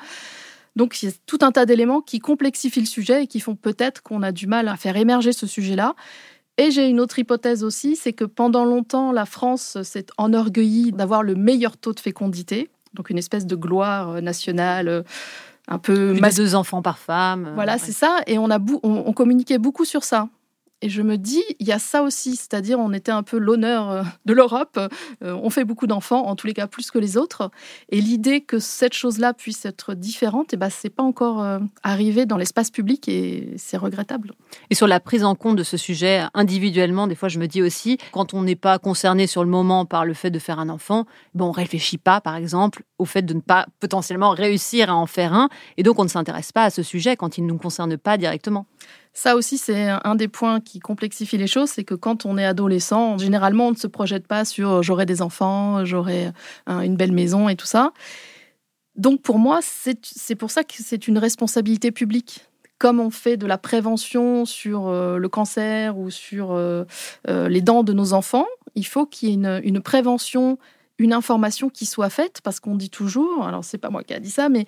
Donc 0.75 1.01
il 1.01 1.07
y 1.07 1.09
a 1.09 1.15
tout 1.25 1.39
un 1.41 1.51
tas 1.51 1.65
d'éléments 1.65 2.01
qui 2.01 2.19
complexifient 2.19 2.81
le 2.81 2.85
sujet 2.85 3.23
et 3.23 3.27
qui 3.27 3.39
font 3.39 3.55
peut-être 3.55 4.01
qu'on 4.03 4.23
a 4.23 4.31
du 4.31 4.47
mal 4.47 4.67
à 4.67 4.77
faire 4.77 4.95
émerger 4.97 5.33
ce 5.33 5.47
sujet-là. 5.47 5.95
Et 6.57 6.69
j'ai 6.71 6.87
une 6.87 6.99
autre 6.99 7.17
hypothèse 7.17 7.63
aussi, 7.63 7.95
c'est 7.95 8.13
que 8.13 8.25
pendant 8.25 8.65
longtemps, 8.65 9.11
la 9.11 9.25
France 9.25 9.81
s'est 9.83 10.07
enorgueillie 10.17 10.91
d'avoir 10.91 11.23
le 11.23 11.35
meilleur 11.35 11.77
taux 11.77 11.93
de 11.93 11.99
fécondité, 11.99 12.69
donc 12.93 13.09
une 13.09 13.17
espèce 13.17 13.45
de 13.45 13.55
gloire 13.55 14.21
nationale 14.21 14.87
euh, 14.87 15.01
un 15.67 15.79
peu... 15.79 16.13
Plus 16.13 16.35
deux 16.35 16.55
enfants 16.55 16.81
par 16.81 16.97
femme. 16.97 17.51
Voilà, 17.55 17.77
c'est 17.77 17.93
ça. 17.93 18.19
Et 18.27 18.37
on, 18.37 18.49
a 18.51 18.59
on 18.83 19.13
communiquait 19.13 19.59
beaucoup 19.59 19.85
sur 19.85 20.03
ça. 20.03 20.27
Et 20.83 20.89
je 20.89 21.03
me 21.03 21.17
dis, 21.17 21.43
il 21.59 21.67
y 21.67 21.71
a 21.71 21.77
ça 21.77 22.01
aussi, 22.01 22.35
c'est-à-dire 22.35 22.79
on 22.79 22.91
était 22.91 23.11
un 23.11 23.21
peu 23.21 23.37
l'honneur 23.37 23.91
euh, 23.91 24.03
de 24.25 24.33
l'Europe, 24.33 24.79
euh, 24.79 25.39
on 25.43 25.51
fait 25.51 25.63
beaucoup 25.63 25.85
d'enfants, 25.85 26.25
en 26.25 26.35
tous 26.35 26.47
les 26.47 26.53
cas 26.53 26.65
plus 26.65 26.89
que 26.89 26.97
les 26.97 27.17
autres, 27.17 27.51
et 27.89 28.01
l'idée 28.01 28.41
que 28.41 28.57
cette 28.57 28.93
chose-là 28.93 29.33
puisse 29.33 29.63
être 29.65 29.93
différente, 29.93 30.53
et 30.53 30.55
eh 30.55 30.57
ben, 30.57 30.69
pas 30.95 31.03
encore 31.03 31.43
euh, 31.43 31.59
arrivé 31.83 32.25
dans 32.25 32.37
l'espace 32.37 32.71
public 32.71 33.07
et 33.07 33.53
c'est 33.57 33.77
regrettable. 33.77 34.33
Et 34.71 34.75
sur 34.75 34.87
la 34.87 34.99
prise 34.99 35.23
en 35.23 35.35
compte 35.35 35.55
de 35.55 35.63
ce 35.63 35.77
sujet 35.77 36.23
individuellement, 36.33 37.05
des 37.05 37.15
fois 37.15 37.29
je 37.29 37.37
me 37.37 37.47
dis 37.47 37.61
aussi, 37.61 37.99
quand 38.11 38.33
on 38.33 38.41
n'est 38.41 38.55
pas 38.55 38.79
concerné 38.79 39.27
sur 39.27 39.43
le 39.43 39.49
moment 39.49 39.85
par 39.85 40.03
le 40.03 40.15
fait 40.15 40.31
de 40.31 40.39
faire 40.39 40.57
un 40.57 40.69
enfant, 40.69 41.05
bon, 41.35 41.49
on 41.49 41.51
réfléchit 41.51 41.99
pas, 41.99 42.21
par 42.21 42.35
exemple, 42.35 42.83
au 42.97 43.05
fait 43.05 43.21
de 43.21 43.35
ne 43.35 43.41
pas 43.41 43.67
potentiellement 43.79 44.31
réussir 44.31 44.89
à 44.89 44.95
en 44.95 45.05
faire 45.05 45.33
un, 45.33 45.49
et 45.77 45.83
donc 45.83 45.99
on 45.99 46.03
ne 46.03 46.09
s'intéresse 46.09 46.51
pas 46.51 46.63
à 46.63 46.69
ce 46.71 46.81
sujet 46.81 47.15
quand 47.15 47.37
il 47.37 47.43
ne 47.45 47.49
nous 47.49 47.59
concerne 47.59 47.97
pas 47.97 48.17
directement. 48.17 48.65
Ça 49.13 49.35
aussi, 49.35 49.57
c'est 49.57 49.89
un 49.89 50.15
des 50.15 50.29
points 50.29 50.61
qui 50.61 50.79
complexifie 50.79 51.37
les 51.37 51.47
choses, 51.47 51.69
c'est 51.69 51.83
que 51.83 51.95
quand 51.95 52.25
on 52.25 52.37
est 52.37 52.45
adolescent, 52.45 53.17
généralement, 53.17 53.67
on 53.67 53.71
ne 53.71 53.75
se 53.75 53.87
projette 53.87 54.25
pas 54.25 54.45
sur 54.45 54.69
euh, 54.69 54.81
j'aurai 54.81 55.05
des 55.05 55.21
enfants, 55.21 55.83
j'aurai 55.83 56.31
euh, 56.69 56.79
une 56.79 56.95
belle 56.95 57.11
maison 57.11 57.49
et 57.49 57.57
tout 57.57 57.65
ça. 57.65 57.91
Donc 58.95 59.21
pour 59.21 59.37
moi, 59.37 59.59
c'est 59.61 60.35
pour 60.35 60.51
ça 60.51 60.63
que 60.63 60.75
c'est 60.77 61.07
une 61.07 61.17
responsabilité 61.17 61.91
publique. 61.91 62.45
Comme 62.77 62.99
on 62.99 63.11
fait 63.11 63.37
de 63.37 63.45
la 63.45 63.57
prévention 63.57 64.45
sur 64.45 64.87
euh, 64.87 65.17
le 65.17 65.29
cancer 65.29 65.97
ou 65.97 66.09
sur 66.09 66.57
les 67.27 67.61
dents 67.61 67.83
de 67.83 67.93
nos 67.93 68.13
enfants, 68.13 68.47
il 68.75 68.85
faut 68.85 69.05
qu'il 69.05 69.29
y 69.29 69.31
ait 69.31 69.35
une, 69.35 69.61
une 69.63 69.81
prévention 69.81 70.57
une 71.01 71.13
information 71.13 71.69
qui 71.69 71.87
soit 71.87 72.11
faite, 72.11 72.41
parce 72.43 72.59
qu'on 72.59 72.75
dit 72.75 72.91
toujours, 72.91 73.45
alors 73.45 73.63
c'est 73.63 73.79
pas 73.79 73.89
moi 73.89 74.03
qui 74.03 74.13
a 74.13 74.19
dit 74.19 74.29
ça, 74.29 74.49
mais 74.49 74.67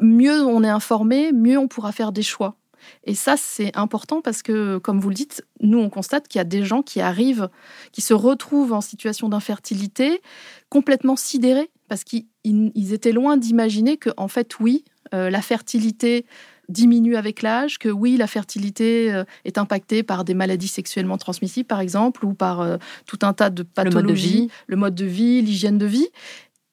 mieux 0.00 0.42
on 0.42 0.64
est 0.64 0.68
informé, 0.68 1.30
mieux 1.32 1.58
on 1.58 1.68
pourra 1.68 1.92
faire 1.92 2.10
des 2.10 2.22
choix. 2.22 2.56
Et 3.04 3.14
ça, 3.14 3.36
c'est 3.36 3.76
important 3.76 4.20
parce 4.20 4.42
que, 4.42 4.78
comme 4.78 5.00
vous 5.00 5.08
le 5.08 5.14
dites, 5.14 5.44
nous, 5.60 5.78
on 5.78 5.90
constate 5.90 6.28
qu'il 6.28 6.38
y 6.38 6.42
a 6.42 6.44
des 6.44 6.64
gens 6.64 6.82
qui 6.82 7.00
arrivent, 7.00 7.48
qui 7.92 8.00
se 8.00 8.14
retrouvent 8.14 8.72
en 8.72 8.80
situation 8.80 9.28
d'infertilité, 9.28 10.20
complètement 10.68 11.16
sidérés, 11.16 11.70
parce 11.88 12.04
qu'ils 12.04 12.92
étaient 12.92 13.12
loin 13.12 13.36
d'imaginer 13.36 13.96
que, 13.96 14.10
en 14.16 14.28
fait, 14.28 14.58
oui, 14.60 14.84
euh, 15.14 15.30
la 15.30 15.42
fertilité 15.42 16.26
diminue 16.68 17.16
avec 17.16 17.42
l'âge, 17.42 17.78
que 17.78 17.88
oui, 17.88 18.16
la 18.16 18.26
fertilité 18.26 19.12
euh, 19.12 19.24
est 19.44 19.58
impactée 19.58 20.02
par 20.02 20.24
des 20.24 20.34
maladies 20.34 20.68
sexuellement 20.68 21.16
transmissibles, 21.16 21.66
par 21.66 21.80
exemple, 21.80 22.26
ou 22.26 22.34
par 22.34 22.60
euh, 22.60 22.76
tout 23.06 23.18
un 23.22 23.32
tas 23.32 23.50
de 23.50 23.62
pathologies, 23.62 24.50
le 24.66 24.76
mode 24.76 24.94
de 24.94 25.06
vie, 25.06 25.40
l'hygiène 25.40 25.78
de 25.78 25.86
vie. 25.86 26.08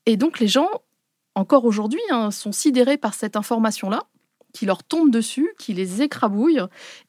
Et 0.06 0.18
donc, 0.18 0.40
les 0.40 0.48
gens, 0.48 0.68
encore 1.34 1.66
aujourd'hui, 1.66 2.02
hein, 2.12 2.32
sont 2.32 2.52
sidérés 2.52 2.98
par 2.98 3.14
cette 3.14 3.36
information-là 3.38 4.04
qui 4.56 4.66
leur 4.66 4.84
tombe 4.84 5.12
dessus, 5.12 5.50
qui 5.60 5.74
les 5.74 6.02
écrabouille. 6.02 6.62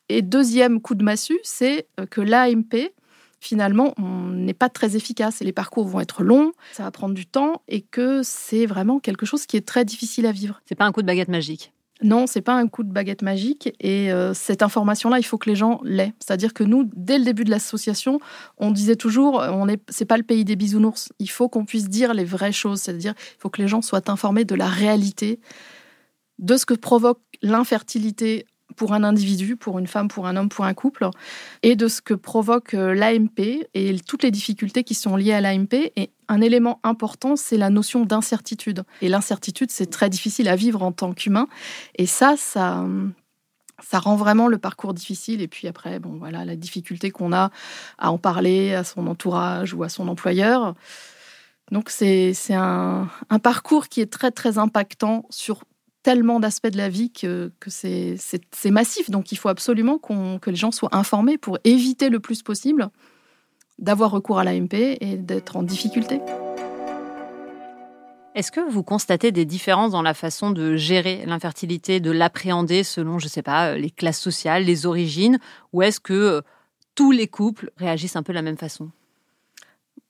Et 0.09 0.21
deuxième 0.21 0.81
coup 0.81 0.97
de 0.97 1.05
massue, 1.05 1.39
c'est 1.45 1.87
euh, 2.01 2.07
que 2.07 2.21
l'AMP, 2.21 2.93
finalement, 3.39 3.95
n'est 3.99 4.55
pas 4.55 4.69
très 4.69 4.97
efficace 4.97 5.41
et 5.41 5.45
les 5.45 5.53
parcours 5.53 5.87
vont 5.87 6.01
être 6.01 6.25
longs, 6.25 6.53
ça 6.73 6.83
va 6.83 6.91
prendre 6.91 7.15
du 7.15 7.27
temps 7.27 7.63
et 7.69 7.83
que 7.83 8.23
c'est 8.25 8.67
vraiment 8.67 8.99
quelque 8.99 9.27
chose 9.27 9.47
qui 9.47 9.57
est 9.57 9.67
très 9.67 9.85
difficile 9.85 10.27
à 10.27 10.33
vivre. 10.33 10.61
C'est 10.67 10.75
pas 10.75 10.87
un 10.87 10.93
coup 10.93 11.03
de 11.03 11.07
baguette 11.07 11.29
magique. 11.29 11.73
Non, 12.03 12.27
c'est 12.27 12.43
pas 12.43 12.55
un 12.55 12.67
coup 12.67 12.83
de 12.83 12.93
baguette 12.93 13.23
magique 13.23 13.73
et 13.79 14.13
euh, 14.13 14.35
cette 14.35 14.63
information-là, 14.63 15.19
il 15.19 15.23
faut 15.23 15.39
que 15.39 15.49
les 15.49 15.57
gens 15.57 15.81
l'aient. 15.85 16.13
C'est-à-dire 16.19 16.53
que 16.53 16.65
nous, 16.65 16.91
dès 16.95 17.19
le 17.19 17.25
début 17.25 17.45
de 17.45 17.51
l'association, 17.51 18.19
on 18.59 18.71
disait 18.73 18.97
toujours, 18.97 19.37
on 19.37 19.69
est, 19.69 19.81
c'est 19.89 20.05
pas 20.05 20.19
le 20.19 20.23
pays 20.25 20.45
des 20.45 20.57
bisounours. 20.57 21.11
Il 21.21 21.31
faut 21.31 21.49
qu'on 21.49 21.65
puisse 21.65 21.89
dire 21.89 22.13
les 22.13 22.25
vraies 22.25 22.53
choses, 22.53 22.83
c'est-à-dire, 22.83 23.15
il 23.17 23.41
faut 23.41 23.49
que 23.49 23.63
les 23.63 23.69
gens 23.69 23.81
soient 23.81 24.11
informés 24.11 24.45
de 24.45 24.55
la 24.57 24.69
réalité 24.69 25.39
de 26.39 26.57
ce 26.57 26.67
que 26.67 26.75
provoque 26.75 27.21
l'infertilité 27.43 28.47
pour 28.75 28.93
un 28.93 29.05
individu, 29.05 29.57
pour 29.57 29.79
une 29.79 29.87
femme, 29.87 30.09
pour 30.09 30.27
un 30.27 30.37
homme, 30.37 30.49
pour 30.49 30.65
un 30.65 30.75
couple, 30.75 31.09
et 31.63 31.77
de 31.77 31.89
ce 31.89 32.03
que 32.03 32.15
provoque 32.15 32.75
euh, 32.75 32.95
l'AMP 32.95 33.67
et 33.75 33.97
toutes 34.01 34.23
les 34.23 34.31
difficultés 34.31 34.85
qui 34.85 34.95
sont 34.95 35.17
liées 35.17 35.33
à 35.33 35.41
l'AMP. 35.41 35.93
Et 35.97 36.11
un 36.29 36.41
élément 36.41 36.81
important, 36.83 37.37
c'est 37.37 37.57
la 37.57 37.71
notion 37.71 38.05
d'incertitude. 38.05 38.85
Et 39.01 39.09
l'incertitude, 39.09 39.71
c'est 39.71 39.87
très 39.87 40.11
difficile 40.11 40.49
à 40.49 40.57
vivre 40.57 40.83
en 40.83 40.93
tant 40.93 41.13
qu'humain. 41.13 41.49
Et 41.97 42.07
ça, 42.07 42.35
ça, 42.37 42.85
ça 43.83 43.99
rend 43.99 44.17
vraiment 44.17 44.49
le 44.49 44.59
parcours 44.59 44.95
difficile. 44.95 45.41
Et 45.41 45.49
puis 45.49 45.69
après, 45.69 45.99
bon, 45.99 46.17
voilà, 46.19 46.45
la 46.45 46.57
difficulté 46.57 47.11
qu'on 47.11 47.33
a 47.33 47.51
à 47.99 48.11
en 48.11 48.19
parler 48.19 48.75
à 48.75 48.85
son 48.85 49.07
entourage 49.07 49.73
ou 49.75 49.83
à 49.85 49.89
son 49.89 50.09
employeur. 50.09 50.75
Donc 51.73 51.91
c'est 51.91 52.35
un, 52.51 53.09
un 53.29 53.39
parcours 53.41 53.89
qui 53.89 54.01
est 54.01 54.13
très 54.13 54.31
très 54.31 54.59
impactant 54.59 55.27
sur 55.31 55.65
tellement 56.07 56.39
d'aspects 56.39 56.69
de 56.69 56.77
la 56.77 56.89
vie 56.89 57.11
que, 57.11 57.51
c'est 57.67 58.71
massif. 58.71 59.11
Donc 59.11 59.33
il 59.33 59.37
faut 59.39 59.49
absolument 59.49 59.99
que 59.99 60.51
les 60.51 60.55
gens 60.55 60.71
soient 60.71 60.95
informés 60.95 61.37
pour 61.37 61.59
éviter 61.65 62.11
le 62.11 62.21
plus 62.21 62.45
possible 62.45 62.91
d'avoir 63.81 64.13
recours 64.13 64.39
à 64.39 64.45
l'AMP 64.45 64.73
et 64.73 65.17
d'être 65.17 65.57
en 65.57 65.65
difficulté. 65.65 66.21
Est-ce 68.37 68.53
que 68.53 68.61
vous 68.61 68.85
constatez 68.85 69.33
des 69.33 69.45
différences 69.45 69.91
dans 69.91 70.03
la 70.03 70.15
façon 70.15 70.53
de 70.53 70.77
gérer 70.77 71.27
l'infertilité, 71.27 71.99
de 71.99 72.13
l'appréhender 72.13 72.85
selon, 72.85 73.19
je 73.19 73.27
ne 73.27 73.31
sais 73.31 73.43
pas, 73.43 73.75
les 73.77 73.91
classes 73.91 74.21
sociales, 74.21 74.63
les 74.63 74.87
origines, 74.87 75.41
ou 75.73 75.83
est-ce 75.83 75.99
que 75.99 76.13
euh, 76.13 76.41
tous 76.95 77.11
les 77.11 77.27
couples 77.27 77.73
réagissent 77.79 78.15
un 78.15 78.23
peu 78.23 78.33
de 78.33 78.37
la 78.37 78.43
même 78.43 78.59
façon? 78.59 78.93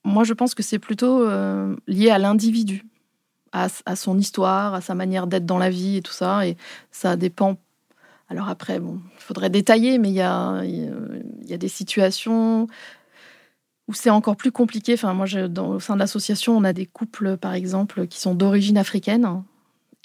Moi, 0.04 0.24
je 0.24 0.34
pense 0.34 0.54
que 0.54 0.62
c'est 0.62 0.78
plutôt 0.78 1.22
euh, 1.22 1.74
lié 1.86 2.10
à 2.10 2.18
l'individu, 2.18 2.84
à, 3.86 3.96
son 3.96 4.18
histoire, 4.18 4.75
à 4.75 4.80
sa 4.80 4.94
manière 4.94 5.26
d'être 5.26 5.46
dans 5.46 5.58
la 5.58 5.70
vie 5.70 5.96
et 5.96 6.02
tout 6.02 6.12
ça, 6.12 6.46
et 6.46 6.56
ça 6.90 7.16
dépend. 7.16 7.56
Alors 8.28 8.48
après, 8.48 8.80
bon, 8.80 9.00
il 9.14 9.22
faudrait 9.22 9.50
détailler, 9.50 9.98
mais 9.98 10.08
il 10.08 10.14
y 10.14 10.20
a, 10.20 10.62
y 10.64 11.54
a 11.54 11.58
des 11.58 11.68
situations 11.68 12.66
où 13.88 13.94
c'est 13.94 14.10
encore 14.10 14.36
plus 14.36 14.50
compliqué. 14.52 14.94
Enfin, 14.94 15.14
moi, 15.14 15.26
je, 15.26 15.40
dans, 15.40 15.68
au 15.68 15.80
sein 15.80 15.94
de 15.94 16.00
l'association, 16.00 16.56
on 16.56 16.64
a 16.64 16.72
des 16.72 16.86
couples, 16.86 17.36
par 17.36 17.54
exemple, 17.54 18.06
qui 18.08 18.20
sont 18.20 18.34
d'origine 18.34 18.78
africaine 18.78 19.42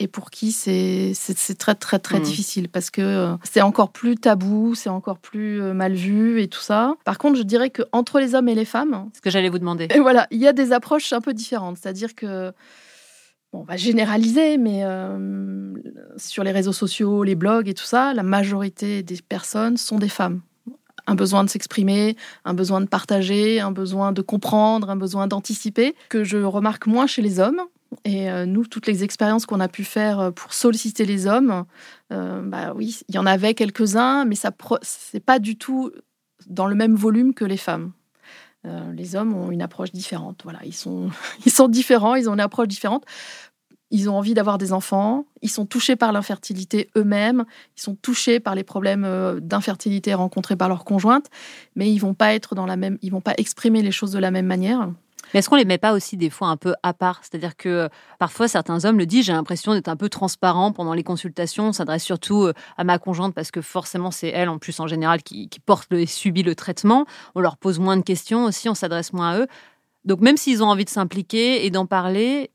et 0.02 0.08
pour 0.08 0.32
qui 0.32 0.52
c'est 0.52 1.14
très 1.60 1.76
très 1.76 2.00
très 2.00 2.20
mmh. 2.20 2.24
difficile 2.24 2.70
parce 2.70 2.90
que 2.90 3.02
euh, 3.02 3.36
c'est 3.44 3.62
encore 3.62 3.92
plus 3.92 4.16
tabou, 4.16 4.74
c'est 4.74 4.90
encore 4.90 5.20
plus 5.20 5.62
euh, 5.62 5.74
mal 5.74 5.94
vu 5.94 6.42
et 6.42 6.48
tout 6.48 6.62
ça. 6.62 6.96
Par 7.06 7.20
contre, 7.20 7.38
je 7.38 7.44
dirais 7.44 7.70
que 7.70 7.84
entre 7.92 8.20
les 8.20 8.34
hommes 8.34 8.50
et 8.50 8.56
les 8.56 8.66
femmes, 8.66 9.10
ce 9.14 9.22
que 9.22 9.30
j'allais 9.30 9.50
vous 9.50 9.60
demander. 9.60 9.88
Et 9.94 10.00
voilà, 10.00 10.28
il 10.32 10.40
y 10.40 10.48
a 10.48 10.54
des 10.54 10.72
approches 10.72 11.14
un 11.14 11.22
peu 11.22 11.34
différentes, 11.34 11.78
c'est-à-dire 11.78 12.16
que 12.16 12.52
on 13.54 13.64
va 13.64 13.76
généraliser, 13.76 14.58
mais 14.58 14.84
euh, 14.84 15.74
sur 16.18 16.44
les 16.44 16.52
réseaux 16.52 16.74
sociaux, 16.74 17.24
les 17.24 17.36
blogs 17.36 17.68
et 17.68 17.74
tout 17.74 17.86
ça, 17.86 18.14
la 18.14 18.24
majorité 18.24 19.04
des 19.04 19.18
personnes 19.28 19.78
sont 19.78 19.98
des 19.98 20.10
femmes 20.10 20.42
un 21.08 21.16
besoin 21.16 21.44
de 21.44 21.50
s'exprimer, 21.50 22.16
un 22.46 22.54
besoin 22.54 22.80
de 22.80 22.86
partager, 22.86 23.60
un 23.60 23.72
besoin 23.72 24.12
de 24.12 24.22
comprendre, 24.22 24.92
un 24.92 24.96
besoin 24.96 25.26
d'anticiper, 25.26 25.96
que 26.10 26.24
je 26.24 26.38
remarque 26.38 26.86
moins 26.86 27.08
chez 27.08 27.24
les 27.24 27.40
hommes. 27.40 27.60
Et 28.06 28.30
euh, 28.30 28.46
nous, 28.46 28.68
toutes 28.68 28.86
les 28.86 29.04
expériences 29.04 29.48
qu'on 29.48 29.60
a 29.60 29.68
pu 29.68 29.84
faire 29.84 30.20
euh, 30.20 30.32
pour 30.32 30.54
solliciter 30.54 31.04
les 31.04 31.26
hommes, 31.26 31.66
bah 32.12 32.74
oui, 32.76 33.00
il 33.10 33.16
y 33.16 33.18
en 33.18 33.26
avait 33.26 33.56
quelques-uns, 33.56 34.26
mais 34.26 34.36
ça 34.36 34.52
c'est 34.84 35.26
pas 35.26 35.40
du 35.40 35.58
tout 35.58 35.92
dans 36.46 36.68
le 36.68 36.76
même 36.76 36.96
volume 36.96 37.34
que 37.34 37.46
les 37.46 37.58
femmes. 37.58 37.94
Les 38.64 39.16
hommes 39.16 39.34
ont 39.36 39.52
une 39.52 39.62
approche 39.62 39.92
différente. 39.92 40.42
Voilà, 40.44 40.60
ils 40.66 40.76
sont, 40.76 41.10
ils 41.46 41.52
sont 41.52 41.68
différents, 41.68 42.16
ils 42.16 42.30
ont 42.30 42.34
une 42.34 42.40
approche 42.40 42.68
différente 42.68 43.06
ils 43.92 44.10
ont 44.10 44.18
envie 44.18 44.34
d'avoir 44.34 44.58
des 44.58 44.74
enfants, 44.74 45.26
ils 45.42 45.50
sont 45.50 45.66
touchés 45.66 45.96
par 45.96 46.14
l'infertilité 46.14 46.90
eux-mêmes, 46.98 47.44
ils 47.78 47.82
sont 47.82 47.96
touchés 47.96 48.40
par 48.40 48.56
les 48.56 48.64
problèmes 48.64 49.04
euh, 49.04 49.40
d'infertilité 49.40 50.14
rencontrés 50.14 50.56
par 50.56 50.70
leur 50.70 50.86
conjointe, 50.86 51.28
mais 51.76 51.92
ils 51.92 52.00
vont 52.00 52.14
pas 52.14 52.34
être 52.34 52.56
dans 52.56 52.66
la 52.66 52.78
même, 52.78 52.98
ils 53.02 53.12
vont 53.12 53.22
pas 53.22 53.34
exprimer 53.38 53.82
les 53.82 53.92
choses 53.92 54.12
de 54.12 54.20
la 54.20 54.32
même 54.32 54.46
manière. 54.46 54.90
Mais 55.34 55.40
est-ce 55.40 55.50
qu'on 55.50 55.56
les 55.56 55.66
met 55.66 55.78
pas 55.78 55.94
aussi 55.94 56.18
des 56.18 56.30
fois 56.30 56.48
un 56.48 56.58
peu 56.58 56.74
à 56.84 56.94
part? 56.94 57.22
C'est-à-dire 57.22 57.56
que 57.56 57.70
euh, 57.70 57.90
parfois 58.20 58.48
certains 58.48 58.86
hommes 58.86 58.98
le 58.98 59.06
disent, 59.06 59.26
j'ai 59.26 59.34
l'impression 59.34 59.74
d'être 59.74 59.88
un 59.88 59.96
peu 59.96 60.10
transparent 60.10 60.72
pendant 60.72 60.94
les 60.94 61.04
consultations, 61.04 61.70
on 61.70 61.74
s'adresse 61.74 62.04
surtout 62.04 62.44
euh, 62.44 62.54
à 62.78 62.84
ma 62.84 63.00
conjointe 63.00 63.34
parce 63.34 63.52
que 63.52 63.62
forcément 63.62 64.12
c'est 64.12 64.30
elle 64.30 64.50
en 64.50 64.58
plus 64.58 64.80
en 64.80 64.88
général 64.88 65.24
qui, 65.24 65.50
porte 65.66 65.92
et 65.94 66.06
subit 66.06 66.44
le 66.44 66.56
traitement, 66.56 67.06
on 67.36 67.40
leur 67.40 67.58
pose 67.58 67.80
moins 67.80 67.98
de 67.98 68.02
questions 68.02 68.46
aussi, 68.46 68.68
on 68.68 68.76
s'adresse 68.76 69.14
moins 69.14 69.32
à 69.32 69.40
eux. 69.40 69.48
Donc 70.06 70.20
même 70.22 70.38
s'ils 70.38 70.64
ont 70.64 70.68
envie 70.68 70.86
de 70.86 70.90
s'impliquer 70.90 71.66
et 71.66 71.70
d'en 71.70 71.86
parler, 71.86 72.52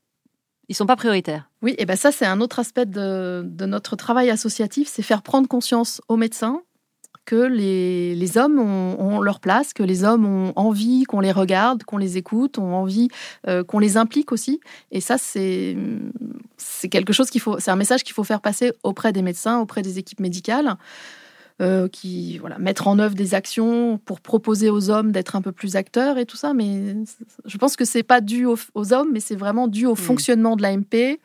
ils 0.67 0.75
sont 0.75 0.85
pas 0.85 0.97
prioritaires. 0.97 1.49
Oui, 1.61 1.73
et 1.77 1.85
ben 1.85 1.95
ça 1.95 2.11
c'est 2.11 2.25
un 2.25 2.41
autre 2.41 2.59
aspect 2.59 2.85
de, 2.85 3.43
notre 3.65 3.95
travail 3.95 4.29
associatif, 4.29 4.87
c'est 4.87 5.01
faire 5.01 5.21
prendre 5.21 5.47
conscience 5.47 6.01
aux 6.09 6.17
médecins 6.17 6.61
que 7.27 7.35
les, 7.35 8.37
hommes 8.37 8.57
ont, 8.57 9.19
leur 9.19 9.41
place, 9.41 9.73
que 9.73 9.83
les 9.83 10.05
hommes 10.05 10.25
ont 10.25 10.53
envie 10.55 11.03
qu'on 11.03 11.19
les 11.19 11.33
regarde, 11.33 11.83
qu'on 11.83 11.97
les 11.97 12.15
écoute, 12.15 12.57
ont 12.57 12.73
envie 12.73 13.09
euh, 13.47 13.65
qu'on 13.65 13.79
les 13.79 13.97
implique 13.97 14.31
aussi. 14.31 14.61
Et 14.91 15.01
ça, 15.01 15.17
c'est 15.17 15.75
c'est 16.55 16.87
quelque 16.87 17.11
chose 17.11 17.29
qu'il 17.29 17.41
faut, 17.41 17.59
c'est 17.59 17.69
un 17.69 17.75
message 17.75 18.03
qu'il 18.03 18.13
faut 18.13 18.23
faire 18.23 18.39
passer 18.39 18.71
auprès 18.81 19.11
des 19.11 19.21
médecins, 19.21 19.59
auprès 19.59 19.81
des 19.81 19.99
équipes 19.99 20.21
médicales. 20.21 20.77
Euh, 21.59 21.87
qui 21.87 22.37
voilà, 22.37 22.59
mettre 22.59 22.87
en 22.87 22.99
œuvre 22.99 23.15
des 23.15 23.33
actions 23.33 23.97
pour 24.05 24.21
proposer 24.21 24.69
aux 24.69 24.91
hommes 24.91 25.11
d'être 25.11 25.35
un 25.35 25.41
peu 25.41 25.51
plus 25.51 25.75
acteurs 25.75 26.19
et 26.19 26.27
tout 26.27 26.37
ça. 26.37 26.53
Mais 26.53 26.95
je 27.45 27.57
pense 27.57 27.75
que 27.75 27.83
c'est 27.83 28.03
pas 28.03 28.21
dû 28.21 28.45
aux, 28.45 28.93
hommes, 28.93 29.09
mais 29.11 29.19
c'est 29.19 29.35
vraiment 29.35 29.67
dû 29.67 29.87
au 29.87 29.93
hmm. 29.93 29.97
fonctionnement 29.97 30.55
de 30.55 30.61
l'AMP, 30.61 31.17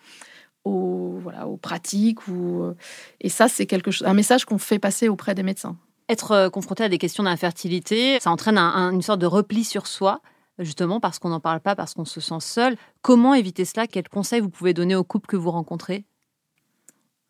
aux, 0.65 1.19
voilà, 1.23 1.47
aux 1.47 1.57
pratiques. 1.57 2.29
Ou, 2.29 2.75
et 3.21 3.29
ça, 3.29 3.49
c'est 3.49 3.67
quelque 3.67 3.91
chose, 3.91 4.07
un 4.07 4.15
message 4.15 4.45
qu'on 4.45 4.59
fait 4.59 4.79
passer 4.79 5.09
auprès 5.09 5.35
des 5.35 5.43
médecins. 5.43 5.77
Être 6.09 6.33
euh, 6.33 6.51
confronté 6.51 6.85
à 6.85 6.89
des 6.89 6.99
questions 6.99 7.25
d'infertilité, 7.25 8.19
ça 8.21 8.31
entraîne 8.31 8.59
une 8.59 9.03
sorte 9.03 9.21
de 9.21 9.27
repli 9.27 9.65
sur 9.65 9.87
soi 9.87 10.21
justement 10.59 11.01
parce 11.01 11.19
qu'on 11.19 11.31
n'en 11.31 11.41
parle 11.41 11.61
pas, 11.61 11.75
parce 11.75 11.95
qu'on 11.95 12.05
se 12.05 12.21
sent 12.21 12.41
seul. 12.41 12.77
Comment 13.01 13.35
éviter 13.35 13.65
cela? 13.65 13.87
Quels 13.87 14.09
conseils 14.09 14.41
vous 14.41 14.51
pouvez 14.51 14.75
donner 14.75 14.95
aux 14.95 15.05
couples 15.05 15.27
que 15.27 15.37
vous 15.37 15.51
rencontrez? 15.51 16.05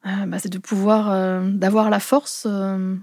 Euh, 0.07 0.27
bah, 0.27 0.39
c'est 0.39 0.53
de 0.53 0.59
pouvoir, 0.59 1.11
euh, 1.11 1.49
d'avoir 1.49 1.91
la 1.91 2.01
force 2.01 2.47
euh, 2.49 2.97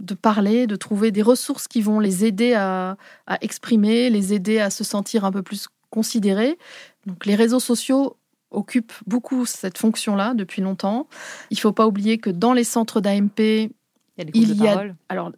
de 0.00 0.14
parler, 0.14 0.66
de 0.66 0.76
trouver 0.76 1.12
des 1.12 1.22
ressources 1.22 1.68
qui 1.68 1.80
vont 1.80 2.00
les 2.00 2.24
aider 2.24 2.54
à, 2.54 2.96
exprimer, 3.40 4.10
les 4.10 4.34
aider 4.34 4.58
à 4.58 4.70
se 4.70 4.82
sentir 4.82 5.24
un 5.24 5.32
peu 5.32 5.42
plus 5.42 5.68
considérés. 5.90 6.58
Donc 7.06 7.26
les 7.26 7.34
réseaux 7.34 7.60
sociaux 7.60 8.16
occupent 8.50 8.92
beaucoup 9.06 9.46
cette 9.46 9.78
fonction-là 9.78 10.34
depuis 10.34 10.62
longtemps. 10.62 11.08
Il 11.50 11.54
ne 11.54 11.60
faut 11.60 11.72
pas 11.72 11.86
oublier 11.86 12.18
que 12.18 12.30
dans 12.30 12.52
les 12.52 12.64
centres 12.64 13.00
d'AMP, 13.00 13.70
il 14.18 14.62
y 14.62 14.68
a, 14.68 14.84
alors 15.08 15.32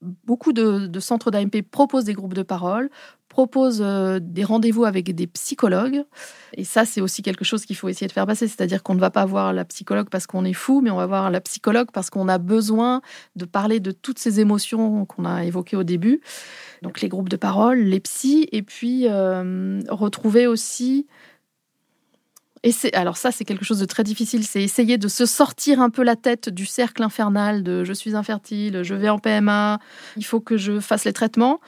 beaucoup 0.00 0.52
de, 0.52 0.86
de 0.86 1.00
centres 1.00 1.30
d'AMP 1.30 1.62
proposent 1.70 2.04
des 2.04 2.12
groupes 2.12 2.34
de 2.34 2.42
parole, 2.42 2.90
propose 3.28 3.80
euh, 3.82 4.18
des 4.20 4.42
rendez-vous 4.42 4.84
avec 4.84 5.14
des 5.14 5.26
psychologues. 5.26 6.02
Et 6.54 6.64
ça, 6.64 6.84
c'est 6.84 7.00
aussi 7.00 7.22
quelque 7.22 7.44
chose 7.44 7.64
qu'il 7.64 7.76
faut 7.76 7.88
essayer 7.88 8.06
de 8.06 8.12
faire 8.12 8.26
passer. 8.26 8.48
C'est-à-dire 8.48 8.82
qu'on 8.82 8.94
ne 8.94 9.00
va 9.00 9.10
pas 9.10 9.24
voir 9.26 9.52
la 9.52 9.64
psychologue 9.64 10.08
parce 10.10 10.26
qu'on 10.26 10.44
est 10.44 10.54
fou, 10.54 10.80
mais 10.80 10.90
on 10.90 10.96
va 10.96 11.06
voir 11.06 11.30
la 11.30 11.40
psychologue 11.40 11.88
parce 11.92 12.10
qu'on 12.10 12.28
a 12.28 12.38
besoin 12.38 13.00
de 13.36 13.44
parler 13.44 13.80
de 13.80 13.92
toutes 13.92 14.18
ces 14.18 14.40
émotions 14.40 15.04
qu'on 15.04 15.24
a 15.24 15.44
évoquées 15.44 15.76
au 15.76 15.84
début. 15.84 16.20
Donc 16.82 17.00
les 17.00 17.08
groupes 17.08 17.28
de 17.28 17.36
parole, 17.36 17.78
les 17.78 18.00
psys, 18.00 18.48
et 18.50 18.62
puis 18.62 19.06
euh, 19.06 19.80
retrouver 19.88 20.46
aussi 20.46 21.06
alors 22.92 23.16
ça, 23.16 23.30
c'est 23.30 23.44
quelque 23.44 23.64
chose 23.64 23.80
de 23.80 23.86
très 23.86 24.02
difficile, 24.02 24.44
c'est 24.44 24.62
essayer 24.62 24.98
de 24.98 25.08
se 25.08 25.26
sortir 25.26 25.80
un 25.80 25.90
peu 25.90 26.02
la 26.02 26.16
tête 26.16 26.48
du 26.48 26.66
cercle 26.66 27.02
infernal 27.02 27.62
de 27.62 27.84
je 27.84 27.92
suis 27.92 28.16
infertile, 28.16 28.82
je 28.82 28.94
vais 28.94 29.08
en 29.08 29.18
PMA, 29.18 29.78
il 30.16 30.24
faut 30.24 30.40
que 30.40 30.56
je 30.56 30.80
fasse 30.80 31.04
les 31.04 31.12
traitements, 31.12 31.60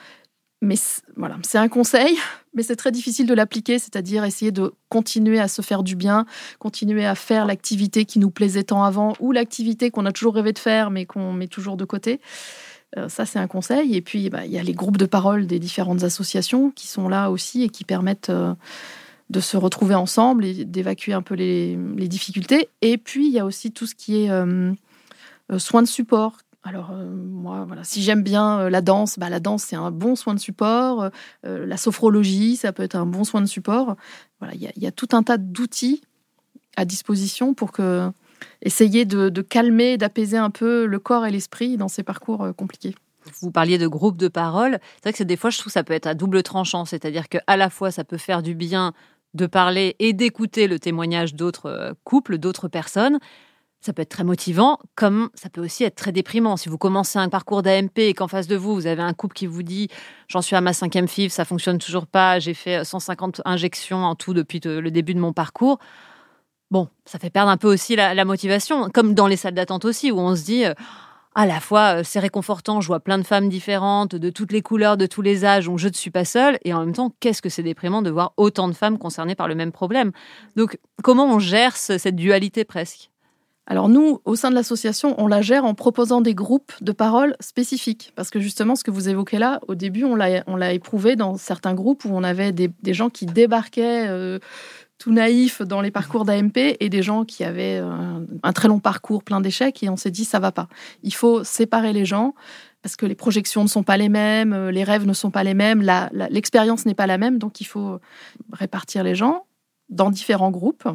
mais 0.61 0.75
voilà, 1.15 1.37
c'est 1.43 1.57
un 1.57 1.69
conseil, 1.69 2.17
mais 2.53 2.63
c'est 2.63 2.75
très 2.75 2.91
difficile 2.91 3.25
de 3.25 3.33
l'appliquer, 3.33 3.79
c'est-à-dire 3.79 4.23
essayer 4.23 4.51
de 4.51 4.73
continuer 4.89 5.39
à 5.39 5.47
se 5.47 5.61
faire 5.61 5.83
du 5.83 5.95
bien, 5.95 6.25
continuer 6.59 7.05
à 7.05 7.15
faire 7.15 7.45
l'activité 7.45 8.05
qui 8.05 8.19
nous 8.19 8.29
plaisait 8.29 8.63
tant 8.63 8.83
avant, 8.83 9.13
ou 9.19 9.31
l'activité 9.31 9.89
qu'on 9.89 10.05
a 10.05 10.11
toujours 10.11 10.35
rêvé 10.35 10.53
de 10.53 10.59
faire, 10.59 10.91
mais 10.91 11.05
qu'on 11.05 11.33
met 11.33 11.47
toujours 11.47 11.77
de 11.77 11.85
côté. 11.85 12.21
Euh, 12.97 13.07
ça, 13.09 13.25
c'est 13.25 13.39
un 13.39 13.47
conseil. 13.47 13.95
Et 13.95 14.01
puis, 14.01 14.29
bah, 14.29 14.45
il 14.45 14.51
y 14.51 14.59
a 14.59 14.63
les 14.63 14.73
groupes 14.73 14.97
de 14.97 15.05
parole 15.05 15.47
des 15.47 15.59
différentes 15.59 16.03
associations 16.03 16.71
qui 16.71 16.87
sont 16.87 17.07
là 17.07 17.31
aussi 17.31 17.63
et 17.63 17.69
qui 17.69 17.85
permettent 17.85 18.29
euh, 18.29 18.53
de 19.31 19.39
se 19.39 19.57
retrouver 19.57 19.95
ensemble 19.95 20.45
et 20.45 20.65
d'évacuer 20.65 21.13
un 21.13 21.23
peu 21.23 21.33
les, 21.33 21.75
difficultés. 22.07 22.69
Et 22.81 22.97
puis, 22.97 23.27
il 23.27 23.33
y 23.33 23.39
a 23.39 23.45
aussi 23.45 23.71
tout 23.71 23.87
ce 23.87 23.95
qui 23.95 24.23
est 24.23 24.29
euh, 24.29 24.73
soins 25.57 25.81
de 25.81 25.87
support 25.87 26.37
alors 26.63 26.91
euh, 26.91 27.05
moi, 27.05 27.65
voilà, 27.65 27.83
si 27.83 28.03
j'aime 28.03 28.21
bien 28.21 28.59
euh, 28.59 28.69
la 28.69 28.81
danse, 28.81 29.17
bah, 29.17 29.29
la 29.29 29.39
danse 29.39 29.63
c'est 29.63 29.75
un 29.75 29.91
bon 29.91 30.15
soin 30.15 30.35
de 30.35 30.39
support. 30.39 31.09
Euh, 31.45 31.65
la 31.65 31.77
sophrologie, 31.77 32.55
ça 32.55 32.71
peut 32.71 32.83
être 32.83 32.95
un 32.95 33.05
bon 33.05 33.23
soin 33.23 33.41
de 33.41 33.47
support. 33.47 33.95
Voilà, 34.39 34.53
il 34.55 34.71
y, 34.83 34.87
a 34.87 34.91
tout 34.91 35.09
un 35.13 35.23
tas 35.23 35.37
d'outils 35.37 36.01
à 36.77 36.85
disposition 36.85 37.53
pour 37.53 37.71
que 37.71 38.09
essayer 38.63 39.05
de, 39.05 39.29
calmer, 39.41 39.97
d'apaiser 39.97 40.37
un 40.37 40.49
peu 40.49 40.85
le 40.85 40.99
corps 40.99 41.25
et 41.25 41.31
l'esprit 41.31 41.77
dans 41.77 41.87
ces 41.87 42.01
parcours 42.01 42.47
compliqués. 42.55 42.95
Vous 43.41 43.51
parliez 43.51 43.77
de 43.77 43.87
groupe 43.87 44.17
de 44.17 44.27
parole. 44.27 44.79
C'est 44.95 45.09
vrai 45.09 45.13
que 45.13 45.23
des 45.23 45.37
fois, 45.37 45.51
je 45.51 45.59
trouve 45.59 45.67
que 45.67 45.73
ça 45.73 45.83
peut 45.83 45.93
être 45.93 46.07
à 46.07 46.15
double 46.15 46.41
tranchant, 46.41 46.85
c'est-à-dire 46.85 47.29
qu'à 47.29 47.55
la 47.55 47.69
fois 47.69 47.91
ça 47.91 48.03
peut 48.03 48.17
faire 48.17 48.41
du 48.41 48.55
bien 48.55 48.93
de 49.33 49.45
parler 49.45 49.95
et 49.99 50.13
d'écouter 50.13 50.67
le 50.67 50.79
témoignage 50.79 51.35
d'autres 51.35 51.95
couples, 52.03 52.37
d'autres 52.37 52.67
personnes 52.67 53.19
ça 53.81 53.93
peut 53.93 54.03
être 54.03 54.09
très 54.09 54.23
motivant, 54.23 54.77
comme 54.95 55.29
ça 55.33 55.49
peut 55.49 55.61
aussi 55.61 55.83
être 55.83 55.95
très 55.95 56.11
déprimant. 56.11 56.55
Si 56.55 56.69
vous 56.69 56.77
commencez 56.77 57.17
un 57.17 57.29
parcours 57.29 57.63
d'AMP 57.63 57.97
et 57.97 58.13
qu'en 58.13 58.27
face 58.27 58.47
de 58.47 58.55
vous, 58.55 58.75
vous 58.75 58.85
avez 58.85 59.01
un 59.01 59.13
couple 59.13 59.33
qui 59.33 59.47
vous 59.47 59.63
dit 59.63 59.89
J'en 60.27 60.41
suis 60.41 60.55
à 60.55 60.61
ma 60.61 60.71
cinquième 60.71 61.07
FIV, 61.07 61.31
ça 61.31 61.45
fonctionne 61.45 61.79
toujours 61.79 62.05
pas, 62.05 62.39
j'ai 62.39 62.53
fait 62.53 62.85
150 62.85 63.41
injections 63.43 64.05
en 64.05 64.15
tout 64.15 64.33
depuis 64.33 64.61
le 64.63 64.89
début 64.91 65.15
de 65.15 65.19
mon 65.19 65.33
parcours. 65.33 65.79
Bon, 66.69 66.87
ça 67.05 67.19
fait 67.19 67.31
perdre 67.31 67.49
un 67.49 67.57
peu 67.57 67.67
aussi 67.67 67.95
la, 67.95 68.23
motivation, 68.23 68.89
comme 68.91 69.13
dans 69.13 69.27
les 69.27 69.35
salles 69.35 69.55
d'attente 69.55 69.83
aussi, 69.83 70.11
où 70.11 70.19
on 70.19 70.35
se 70.35 70.43
dit 70.43 70.63
euh, 70.63 70.73
à 71.35 71.45
la 71.45 71.59
fois 71.59 71.99
euh, 71.99 72.01
c'est 72.03 72.19
réconfortant, 72.19 72.81
je 72.81 72.87
vois 72.87 72.99
plein 72.99 73.17
de 73.17 73.23
femmes 73.23 73.49
différentes, 73.49 74.15
de 74.15 74.29
toutes 74.29 74.51
les 74.51 74.61
couleurs, 74.61 74.97
de 74.97 75.05
tous 75.05 75.21
les 75.21 75.45
âges, 75.45 75.65
donc 75.65 75.79
je 75.79 75.87
ne 75.87 75.93
suis 75.93 76.11
pas 76.11 76.25
seule, 76.25 76.57
et 76.65 76.73
en 76.73 76.79
même 76.79 76.93
temps, 76.93 77.13
qu'est-ce 77.19 77.41
que 77.41 77.49
c'est 77.49 77.63
déprimant 77.63 78.01
de 78.01 78.09
voir 78.09 78.33
autant 78.37 78.67
de 78.67 78.73
femmes 78.73 78.97
concernées 78.97 79.35
par 79.35 79.47
le 79.47 79.55
même 79.55 79.71
problème? 79.71 80.11
Donc, 80.55 80.77
comment 81.03 81.25
on 81.25 81.39
gère 81.39 81.75
cette 81.77 82.15
dualité 82.15 82.65
presque? 82.65 83.11
Alors 83.67 83.87
nous, 83.87 84.19
au 84.25 84.35
sein 84.35 84.49
de 84.49 84.55
l'association, 84.55 85.15
on 85.17 85.27
la 85.27 85.41
gère 85.41 85.63
en 85.63 85.75
proposant 85.75 86.19
des 86.19 86.33
groupes 86.33 86.73
de 86.81 86.91
parole 86.91 87.37
spécifiques. 87.39 88.11
Parce 88.15 88.29
que 88.29 88.39
justement, 88.39 88.75
ce 88.75 88.83
que 88.83 88.91
vous 88.91 89.07
évoquez 89.07 89.37
là, 89.37 89.61
au 89.67 89.75
début, 89.75 90.03
on 90.03 90.15
l'a 90.15 90.73
éprouvé 90.73 91.15
dans 91.15 91.37
certains 91.37 91.73
groupes 91.73 92.03
où 92.03 92.09
on 92.11 92.23
avait 92.23 92.51
des, 92.51 92.93
gens 92.93 93.09
qui 93.09 93.25
débarquaient 93.25 94.07
euh, 94.09 94.39
tout 95.01 95.11
naïfs 95.11 95.63
dans 95.63 95.81
les 95.81 95.89
parcours 95.89 96.25
d'AMP 96.25 96.75
et 96.79 96.87
des 96.87 97.01
gens 97.01 97.25
qui 97.25 97.43
avaient 97.43 97.79
euh, 97.81 98.19
un 98.43 98.53
très 98.53 98.67
long 98.67 98.79
parcours 98.79 99.23
plein 99.23 99.41
d'échecs 99.41 99.81
et 99.81 99.89
on 99.89 99.97
s'est 99.97 100.11
dit, 100.11 100.25
ça 100.25 100.37
va 100.37 100.51
pas. 100.51 100.67
Il 101.01 101.15
faut 101.15 101.43
séparer 101.43 101.91
les 101.91 102.05
gens 102.05 102.35
parce 102.83 102.95
que 102.95 103.07
les 103.07 103.15
projections 103.15 103.63
ne 103.63 103.67
sont 103.67 103.81
pas 103.81 103.97
les 103.97 104.09
mêmes, 104.09 104.53
euh, 104.53 104.69
les 104.69 104.83
rêves 104.83 105.07
ne 105.07 105.13
sont 105.13 105.31
pas 105.31 105.43
les 105.43 105.55
mêmes, 105.55 105.81
l'expérience 106.29 106.85
n'est 106.85 106.93
pas 106.93 107.07
la 107.07 107.17
même, 107.17 107.39
donc 107.39 107.61
il 107.61 107.65
faut 107.65 107.99
répartir 108.53 109.03
les 109.03 109.15
gens 109.15 109.45
dans 109.89 110.11
différents 110.11 110.51
groupes. 110.51 110.87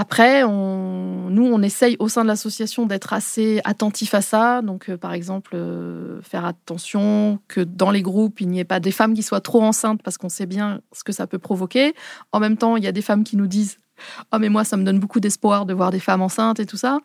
Après, 0.00 0.44
on, 0.44 1.28
nous, 1.28 1.44
on 1.44 1.60
essaye 1.60 1.96
au 1.98 2.08
sein 2.08 2.22
de 2.22 2.28
l'association 2.28 2.86
d'être 2.86 3.12
assez 3.12 3.60
attentif 3.64 4.14
à 4.14 4.22
ça. 4.22 4.62
Donc, 4.62 4.88
euh, 4.88 4.96
par 4.96 5.12
exemple, 5.12 5.56
euh, 5.56 6.22
faire 6.22 6.44
attention 6.44 7.40
que 7.48 7.62
dans 7.62 7.90
les 7.90 8.00
groupes, 8.00 8.40
il 8.40 8.46
n'y 8.46 8.60
ait 8.60 8.64
pas 8.64 8.78
des 8.78 8.92
femmes 8.92 9.12
qui 9.12 9.24
soient 9.24 9.40
trop 9.40 9.60
enceintes 9.60 10.00
parce 10.04 10.16
qu'on 10.16 10.28
sait 10.28 10.46
bien 10.46 10.82
ce 10.92 11.02
que 11.02 11.10
ça 11.10 11.26
peut 11.26 11.40
provoquer. 11.40 11.94
En 12.30 12.38
même 12.38 12.56
temps, 12.56 12.76
il 12.76 12.84
y 12.84 12.86
a 12.86 12.92
des 12.92 13.02
femmes 13.02 13.24
qui 13.24 13.36
nous 13.36 13.48
disent 13.48 13.80
Oh, 14.32 14.38
mais 14.38 14.48
moi, 14.48 14.62
ça 14.62 14.76
me 14.76 14.84
donne 14.84 15.00
beaucoup 15.00 15.18
d'espoir 15.18 15.66
de 15.66 15.74
voir 15.74 15.90
des 15.90 15.98
femmes 15.98 16.22
enceintes 16.22 16.60
et 16.60 16.66
tout 16.66 16.76
ça. 16.76 17.00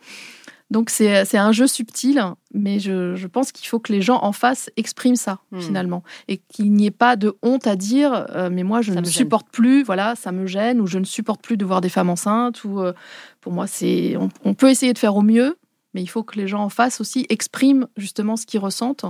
Donc 0.71 0.89
c'est 0.89 1.37
un 1.37 1.51
jeu 1.51 1.67
subtil, 1.67 2.19
mais 2.53 2.79
je, 2.79 3.27
pense 3.27 3.51
qu'il 3.51 3.67
faut 3.67 3.79
que 3.79 3.91
les 3.91 4.01
gens 4.01 4.19
en 4.23 4.31
face 4.31 4.71
expriment 4.75 5.15
ça 5.15 5.39
hmm. 5.51 5.59
finalement 5.59 6.03
et 6.27 6.37
qu'il 6.37 6.73
n'y 6.73 6.87
ait 6.87 6.91
pas 6.91 7.15
de 7.15 7.35
honte 7.43 7.67
à 7.67 7.75
dire 7.75 8.25
euh, 8.31 8.49
mais 8.51 8.63
moi 8.63 8.81
je 8.81 8.91
ne 8.91 9.03
supporte 9.03 9.47
plus, 9.51 9.83
voilà, 9.83 10.15
ça 10.15 10.31
me 10.31 10.47
gêne 10.47 10.81
ou 10.81 10.87
je 10.87 10.97
ne 10.97 11.05
supporte 11.05 11.41
plus 11.41 11.57
de 11.57 11.65
voir 11.65 11.81
des 11.81 11.89
femmes 11.89 12.09
enceintes 12.09 12.63
ou 12.63 12.79
euh, 12.79 12.93
pour 13.39 13.53
moi 13.53 13.67
c'est 13.67 14.17
on, 14.43 14.53
peut 14.53 14.69
essayer 14.69 14.93
de 14.93 14.97
faire 14.97 15.15
au 15.15 15.21
mieux, 15.21 15.57
mais 15.93 16.01
il 16.01 16.07
faut 16.07 16.23
que 16.23 16.39
les 16.39 16.47
gens 16.47 16.63
en 16.63 16.69
face 16.69 17.01
aussi 17.01 17.25
expriment 17.29 17.87
justement 17.97 18.35
ce 18.35 18.45
qu'ils 18.45 18.59
ressentent 18.59 19.05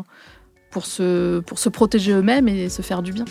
pour 0.70 0.86
se 0.86 1.40
pour 1.42 1.60
se 1.60 1.70
protéger 1.70 2.12
eux-mêmes 2.12 2.50
et 2.50 2.68
se 2.68 2.82
faire 2.82 3.04
du 3.04 3.14
bien. 3.14 3.26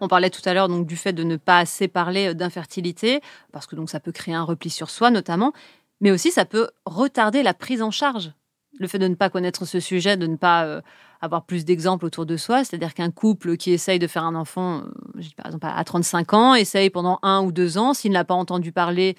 On 0.00 0.08
parlait 0.08 0.30
tout 0.30 0.42
à 0.44 0.54
l'heure 0.54 0.68
donc 0.68 0.86
du 0.86 0.96
fait 0.96 1.12
de 1.12 1.22
ne 1.24 1.36
pas 1.36 1.58
assez 1.58 1.88
parler 1.88 2.28
euh, 2.28 2.34
d'infertilité, 2.34 3.20
parce 3.52 3.66
que 3.66 3.76
donc 3.76 3.90
ça 3.90 4.00
peut 4.00 4.12
créer 4.12 4.34
un 4.34 4.44
repli 4.44 4.70
sur 4.70 4.90
soi 4.90 5.10
notamment, 5.10 5.52
mais 6.00 6.10
aussi 6.10 6.30
ça 6.30 6.44
peut 6.44 6.68
retarder 6.86 7.42
la 7.42 7.54
prise 7.54 7.82
en 7.82 7.90
charge. 7.90 8.32
Le 8.78 8.86
fait 8.86 8.98
de 8.98 9.08
ne 9.08 9.14
pas 9.14 9.30
connaître 9.30 9.64
ce 9.64 9.80
sujet, 9.80 10.16
de 10.16 10.26
ne 10.26 10.36
pas 10.36 10.64
euh, 10.64 10.80
avoir 11.20 11.44
plus 11.44 11.64
d'exemples 11.64 12.04
autour 12.04 12.26
de 12.26 12.36
soi, 12.36 12.64
c'est-à-dire 12.64 12.94
qu'un 12.94 13.10
couple 13.10 13.56
qui 13.56 13.72
essaye 13.72 13.98
de 13.98 14.06
faire 14.06 14.24
un 14.24 14.34
enfant, 14.34 14.82
euh, 15.16 15.22
par 15.36 15.46
exemple 15.46 15.66
à 15.68 15.82
35 15.82 16.34
ans, 16.34 16.54
essaye 16.54 16.90
pendant 16.90 17.18
un 17.22 17.42
ou 17.42 17.50
deux 17.50 17.78
ans, 17.78 17.94
s'il 17.94 18.12
n'a 18.12 18.24
pas 18.24 18.34
entendu 18.34 18.70
parler 18.70 19.16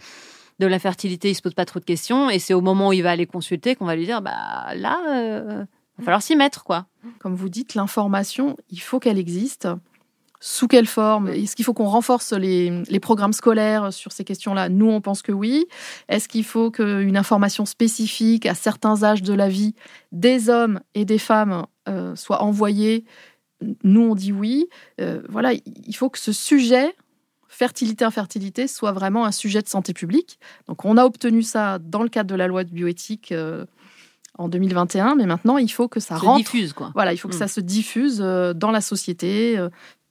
de 0.59 0.67
l'infertilité, 0.67 1.29
il 1.29 1.35
se 1.35 1.41
pose 1.41 1.53
pas 1.53 1.65
trop 1.65 1.79
de 1.79 1.85
questions, 1.85 2.29
et 2.29 2.39
c'est 2.39 2.53
au 2.53 2.61
moment 2.61 2.89
où 2.89 2.93
il 2.93 3.01
va 3.01 3.11
aller 3.11 3.25
consulter 3.25 3.75
qu'on 3.75 3.85
va 3.85 3.95
lui 3.95 4.05
dire, 4.05 4.21
bah 4.21 4.73
là, 4.75 4.99
il 5.05 6.03
va 6.03 6.03
falloir 6.03 6.21
s'y 6.21 6.35
mettre, 6.35 6.65
quoi. 6.65 6.85
Comme 7.19 7.33
vous 7.33 7.47
dites, 7.47 7.75
l'information, 7.75 8.57
il 8.69 8.81
faut 8.81 8.99
qu'elle 8.99 9.17
existe. 9.17 9.69
Sous 10.41 10.69
quelle 10.69 10.85
forme 10.85 11.27
Est-ce 11.27 11.53
qu'il 11.53 11.65
faut 11.65 11.73
qu'on 11.73 11.89
renforce 11.89 12.31
les, 12.31 12.99
programmes 13.01 13.33
scolaires 13.33 13.91
sur 13.91 14.13
ces 14.13 14.23
questions-là 14.23 14.69
Nous, 14.69 14.89
on 14.89 15.01
pense 15.01 15.21
que 15.21 15.33
oui. 15.33 15.65
Est-ce 16.07 16.29
qu'il 16.29 16.45
faut 16.45 16.71
qu'une 16.71 17.17
information 17.17 17.65
spécifique 17.65 18.45
à 18.45 18.55
certains 18.55 19.03
âges 19.03 19.21
de 19.21 19.33
la 19.33 19.49
vie 19.49 19.75
des 20.13 20.49
hommes 20.49 20.79
et 20.95 21.03
des 21.03 21.17
femmes 21.17 21.65
euh, 21.89 22.15
soit 22.15 22.41
envoyée 22.41 23.03
Nous, 23.83 24.01
on 24.01 24.15
dit 24.15 24.31
oui. 24.31 24.69
Euh, 25.01 25.21
voilà, 25.27 25.51
il 25.53 25.95
faut 25.95 26.09
que 26.09 26.19
ce 26.19 26.31
sujet 26.31 26.95
fertilité-infertilité 27.49 28.67
soit 28.67 28.93
vraiment 28.93 29.25
un 29.25 29.33
sujet 29.33 29.61
de 29.61 29.67
santé 29.67 29.91
publique. 29.91 30.39
Donc, 30.69 30.85
on 30.85 30.95
a 30.95 31.03
obtenu 31.03 31.43
ça 31.43 31.79
dans 31.79 32.03
le 32.03 32.09
cadre 32.09 32.29
de 32.29 32.35
la 32.35 32.47
loi 32.47 32.63
de 32.63 32.69
bioéthique. 32.71 33.33
Euh, 33.33 33.65
en 34.37 34.47
2021, 34.47 35.15
mais 35.15 35.25
maintenant 35.25 35.57
il 35.57 35.69
faut 35.69 35.89
que 35.89 35.99
ça 35.99 36.17
se 36.17 36.23
rentre. 36.23 36.37
diffuse 36.37 36.71
quoi. 36.71 36.91
Voilà, 36.93 37.11
il 37.11 37.17
faut 37.17 37.27
que 37.27 37.35
ça 37.35 37.49
se 37.49 37.59
diffuse 37.59 38.19
dans 38.19 38.71
la 38.71 38.79
société, 38.79 39.59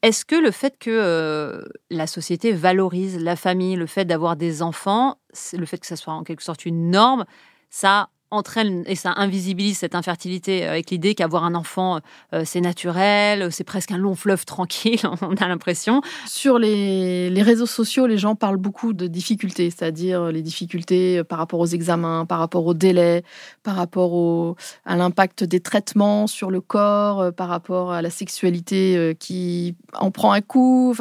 est-ce 0.02 0.24
que 0.24 0.36
le 0.36 0.50
fait 0.50 0.78
que 0.78 0.90
euh, 0.90 1.62
la 1.90 2.06
société 2.06 2.52
valorise 2.52 3.18
la 3.18 3.36
famille, 3.36 3.76
le 3.76 3.86
fait 3.86 4.04
d'avoir 4.04 4.36
des 4.36 4.62
enfants, 4.62 5.18
le 5.52 5.66
fait 5.66 5.78
que 5.78 5.86
ça 5.86 5.96
soit 5.96 6.12
en 6.12 6.22
quelque 6.22 6.42
sorte 6.42 6.66
une 6.66 6.90
norme, 6.90 7.24
ça 7.70 8.10
entraîne 8.30 8.84
et 8.86 8.94
ça 8.94 9.14
invisibilise 9.16 9.78
cette 9.78 9.94
infertilité 9.94 10.64
euh, 10.64 10.70
avec 10.70 10.90
l'idée 10.90 11.14
qu'avoir 11.14 11.44
un 11.44 11.54
enfant, 11.54 12.00
euh, 12.34 12.42
c'est 12.44 12.60
naturel, 12.60 13.50
c'est 13.52 13.64
presque 13.64 13.90
un 13.90 13.96
long 13.96 14.14
fleuve 14.14 14.44
tranquille, 14.44 15.00
on 15.22 15.34
a 15.34 15.48
l'impression. 15.48 16.02
Sur 16.26 16.58
les, 16.58 17.42
réseaux 17.42 17.66
sociaux, 17.66 18.06
les 18.06 18.18
gens 18.18 18.34
parlent 18.34 18.56
beaucoup 18.56 18.92
de 18.92 19.06
difficultés, 19.06 19.70
c'est-à-dire 19.70 20.26
les 20.26 20.42
difficultés 20.42 21.22
par 21.24 21.38
rapport 21.38 21.60
aux 21.60 21.66
examens, 21.66 22.26
par 22.26 22.38
rapport 22.38 22.66
aux 22.66 22.74
délais, 22.74 23.22
par 23.62 23.76
rapport 23.76 24.12
au, 24.12 24.56
à 24.84 24.96
l'impact 24.96 25.44
des 25.44 25.60
traitements 25.60 26.26
sur 26.26 26.50
le 26.50 26.60
corps, 26.60 27.20
euh, 27.20 27.30
par 27.30 27.48
rapport 27.48 27.92
à 27.92 28.02
la 28.02 28.10
sexualité 28.10 29.16
qui 29.18 29.76
en 29.94 30.10
prend 30.10 30.32
un 30.32 30.40
coup. 30.40 30.94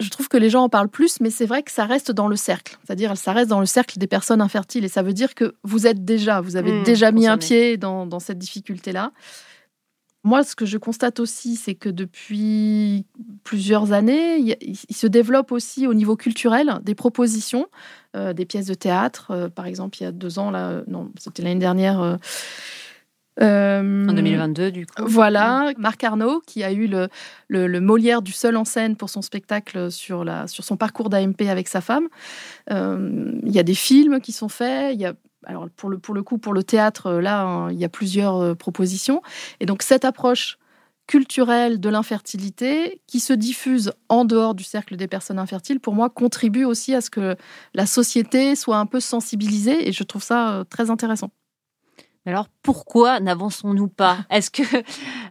Je 0.00 0.10
trouve 0.10 0.28
que 0.28 0.36
les 0.36 0.50
gens 0.50 0.64
en 0.64 0.68
parlent 0.68 0.88
plus, 0.88 1.20
mais 1.20 1.30
c'est 1.30 1.46
vrai 1.46 1.62
que 1.62 1.70
ça 1.70 1.84
reste 1.84 2.10
dans 2.10 2.28
le 2.28 2.36
cercle. 2.36 2.78
C'est-à-dire, 2.84 3.16
ça 3.16 3.32
reste 3.32 3.48
dans 3.48 3.60
le 3.60 3.66
cercle 3.66 3.98
des 3.98 4.06
personnes 4.06 4.40
infertiles. 4.40 4.84
Et 4.84 4.88
ça 4.88 5.02
veut 5.02 5.12
dire 5.12 5.34
que 5.34 5.54
vous 5.62 5.86
êtes 5.86 6.04
déjà, 6.04 6.40
vous 6.40 6.56
avez 6.56 6.72
mmh, 6.72 6.82
déjà 6.84 7.12
mis 7.12 7.26
un 7.26 7.38
pied 7.38 7.76
dans, 7.76 8.20
cette 8.20 8.38
difficulté-là. 8.38 9.12
Moi, 10.24 10.42
ce 10.42 10.56
que 10.56 10.66
je 10.66 10.76
constate 10.76 11.20
aussi, 11.20 11.54
c'est 11.54 11.76
que 11.76 11.88
depuis 11.88 13.06
plusieurs 13.44 13.92
années, 13.92 14.38
il, 14.38 14.76
se 14.96 15.06
développe 15.06 15.52
aussi 15.52 15.86
au 15.86 15.94
niveau 15.94 16.16
culturel 16.16 16.80
des 16.82 16.96
propositions, 16.96 17.68
euh, 18.16 18.32
des 18.32 18.44
pièces 18.44 18.66
de 18.66 18.74
théâtre. 18.74 19.30
Euh, 19.30 19.48
par 19.48 19.66
exemple, 19.66 19.98
il 20.00 20.02
y 20.02 20.06
a 20.06 20.12
deux 20.12 20.40
ans, 20.40 20.50
là, 20.50 20.82
non, 20.88 21.12
c'était 21.18 21.42
l'année 21.42 21.60
dernière. 21.60 22.00
Euh, 22.02 22.16
en 23.40 24.12
2022, 24.12 24.62
euh, 24.62 24.70
du 24.70 24.86
coup. 24.86 25.04
Voilà, 25.06 25.72
Marc 25.78 26.02
Arnaud, 26.04 26.40
qui 26.46 26.64
a 26.64 26.72
eu 26.72 26.86
le, 26.86 27.08
le, 27.48 27.80
Molière 27.80 28.22
du 28.22 28.32
seul 28.32 28.56
en 28.56 28.64
scène 28.64 28.96
pour 28.96 29.10
son 29.10 29.22
spectacle 29.22 29.90
sur, 29.90 30.24
la, 30.24 30.46
sur 30.46 30.64
son 30.64 30.76
parcours 30.76 31.10
d'AMP 31.10 31.42
avec 31.48 31.68
sa 31.68 31.80
femme. 31.80 32.08
Euh, 32.70 33.32
il 33.44 33.52
y 33.52 33.58
a 33.58 33.62
des 33.62 33.74
films 33.74 34.20
qui 34.20 34.32
sont 34.32 34.48
faits, 34.48 34.94
il 34.94 35.00
y 35.00 35.06
a 35.06 35.14
alors 35.44 35.68
pour 35.76 35.90
le, 35.90 35.98
pour 35.98 36.12
le 36.12 36.24
coup, 36.24 36.38
pour 36.38 36.54
le 36.54 36.64
théâtre, 36.64 37.12
là, 37.12 37.42
hein, 37.42 37.70
il 37.70 37.78
y 37.78 37.84
a 37.84 37.88
plusieurs 37.88 38.36
euh, 38.36 38.54
propositions. 38.54 39.22
Et 39.60 39.66
donc 39.66 39.82
cette 39.82 40.04
approche 40.04 40.58
culturelle 41.06 41.78
de 41.78 41.88
l'infertilité 41.88 43.00
qui 43.06 43.20
se 43.20 43.32
diffuse 43.32 43.92
en 44.08 44.24
dehors 44.24 44.56
du 44.56 44.64
cercle 44.64 44.96
des 44.96 45.06
personnes 45.06 45.38
infertiles, 45.38 45.78
pour 45.78 45.94
moi, 45.94 46.10
contribue 46.10 46.64
aussi 46.64 46.94
à 46.94 47.00
ce 47.00 47.10
que 47.10 47.36
la 47.74 47.86
société 47.86 48.56
soit 48.56 48.78
un 48.78 48.86
peu 48.86 48.98
sensibilisée 48.98 49.88
et 49.88 49.92
je 49.92 50.02
trouve 50.02 50.24
ça 50.24 50.64
très 50.68 50.90
intéressant 50.90 51.30
alors 52.30 52.48
pourquoi 52.62 53.20
n'avançons-nous 53.20 53.88
pas? 53.88 54.18
Est-ce 54.30 54.50
que 54.50 54.62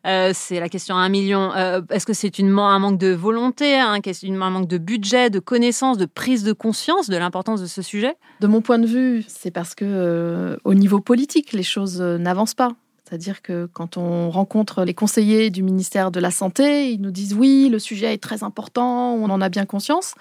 euh, 0.08 0.32
c'est 0.34 0.60
la 0.60 0.70
question 0.70 0.96
à 0.96 1.00
un 1.00 1.10
million 1.10 1.54
euh, 1.54 1.82
Est-ce 1.90 2.06
que 2.06 2.14
c'est 2.14 2.40
un 2.40 2.80
manque 2.80 2.98
de 2.98 3.14
volonté, 3.14 3.80
un, 3.80 4.00
un 4.00 4.50
manque 4.50 4.68
de 4.68 4.78
budget, 4.78 5.30
de 5.30 5.40
connaissance, 5.40 5.98
de 5.98 6.06
prise 6.06 6.44
de 6.44 6.54
conscience 6.54 7.10
de 7.10 7.18
l'importance 7.18 7.62
de 7.62 7.68
ce 7.68 7.82
sujet? 7.82 8.16
De 8.40 8.48
mon 8.48 8.62
point 8.62 8.80
de 8.80 8.88
vue, 8.88 9.26
c'est 9.28 9.52
parce 9.52 9.76
que 9.76 9.86
euh, 9.86 10.58
au 10.64 10.74
niveau 10.74 11.00
politique, 11.00 11.54
les 11.54 11.64
choses 11.64 12.02
n'avancent 12.02 12.56
pas. 12.56 12.72
C'est-à-dire 13.08 13.44
que 13.44 13.70
quand 13.72 13.98
on 13.98 14.32
rencontre 14.32 14.84
les 14.84 14.96
conseillers 14.96 15.52
du 15.52 15.62
ministère 15.62 16.10
de 16.10 16.20
la 16.20 16.32
Santé, 16.32 16.92
ils 16.92 17.00
nous 17.00 17.12
disent 17.12 17.36
oui, 17.36 17.70
le 17.72 17.78
sujet 17.78 18.14
est 18.14 18.24
très 18.24 18.42
important, 18.44 19.14
on 19.14 19.30
en 19.30 19.42
a 19.42 19.50
bien 19.50 19.66
conscience. 19.66 20.16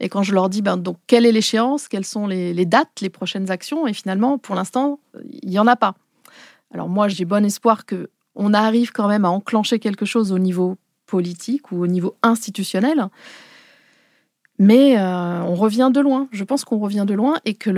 Et 0.00 0.08
quand 0.08 0.22
je 0.22 0.32
leur 0.32 0.48
dis 0.48 0.62
ben, 0.62 0.78
donc 0.78 0.96
quelle 1.06 1.26
est 1.26 1.32
l'échéance, 1.32 1.86
quelles 1.86 2.06
sont 2.06 2.26
les, 2.26 2.54
les 2.54 2.64
dates, 2.64 3.02
les 3.02 3.10
prochaines 3.10 3.50
actions, 3.50 3.86
et 3.86 3.92
finalement, 3.92 4.38
pour 4.38 4.54
l'instant, 4.54 5.00
il 5.42 5.50
n'y 5.50 5.58
en 5.58 5.66
a 5.66 5.76
pas. 5.76 5.94
Alors 6.72 6.88
moi, 6.88 7.08
j'ai 7.08 7.24
bon 7.24 7.44
espoir 7.44 7.84
que 7.86 8.10
on 8.34 8.54
arrive 8.54 8.92
quand 8.92 9.08
même 9.08 9.24
à 9.24 9.30
enclencher 9.30 9.78
quelque 9.78 10.04
chose 10.04 10.32
au 10.32 10.38
niveau 10.38 10.76
politique 11.06 11.72
ou 11.72 11.82
au 11.82 11.86
niveau 11.86 12.16
institutionnel. 12.22 13.08
Mais 14.58 14.98
euh, 14.98 15.42
on 15.42 15.54
revient 15.54 15.90
de 15.92 16.00
loin. 16.00 16.28
Je 16.32 16.44
pense 16.44 16.64
qu'on 16.64 16.78
revient 16.78 17.04
de 17.06 17.14
loin 17.14 17.38
et 17.44 17.54
que 17.54 17.70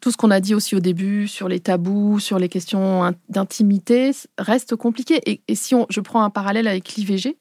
tout 0.00 0.10
ce 0.10 0.16
qu'on 0.16 0.30
a 0.30 0.40
dit 0.40 0.54
aussi 0.54 0.74
au 0.74 0.80
début 0.80 1.28
sur 1.28 1.48
les 1.48 1.60
tabous, 1.60 2.18
sur 2.18 2.38
les 2.38 2.48
questions 2.48 3.14
d'intimité, 3.28 4.12
reste 4.38 4.74
compliqué. 4.74 5.20
Et, 5.26 5.42
et 5.48 5.54
si 5.54 5.74
on, 5.74 5.86
je 5.90 6.00
prends 6.00 6.22
un 6.22 6.30
parallèle 6.30 6.66
avec 6.66 6.94
l'IVG, 6.94 7.36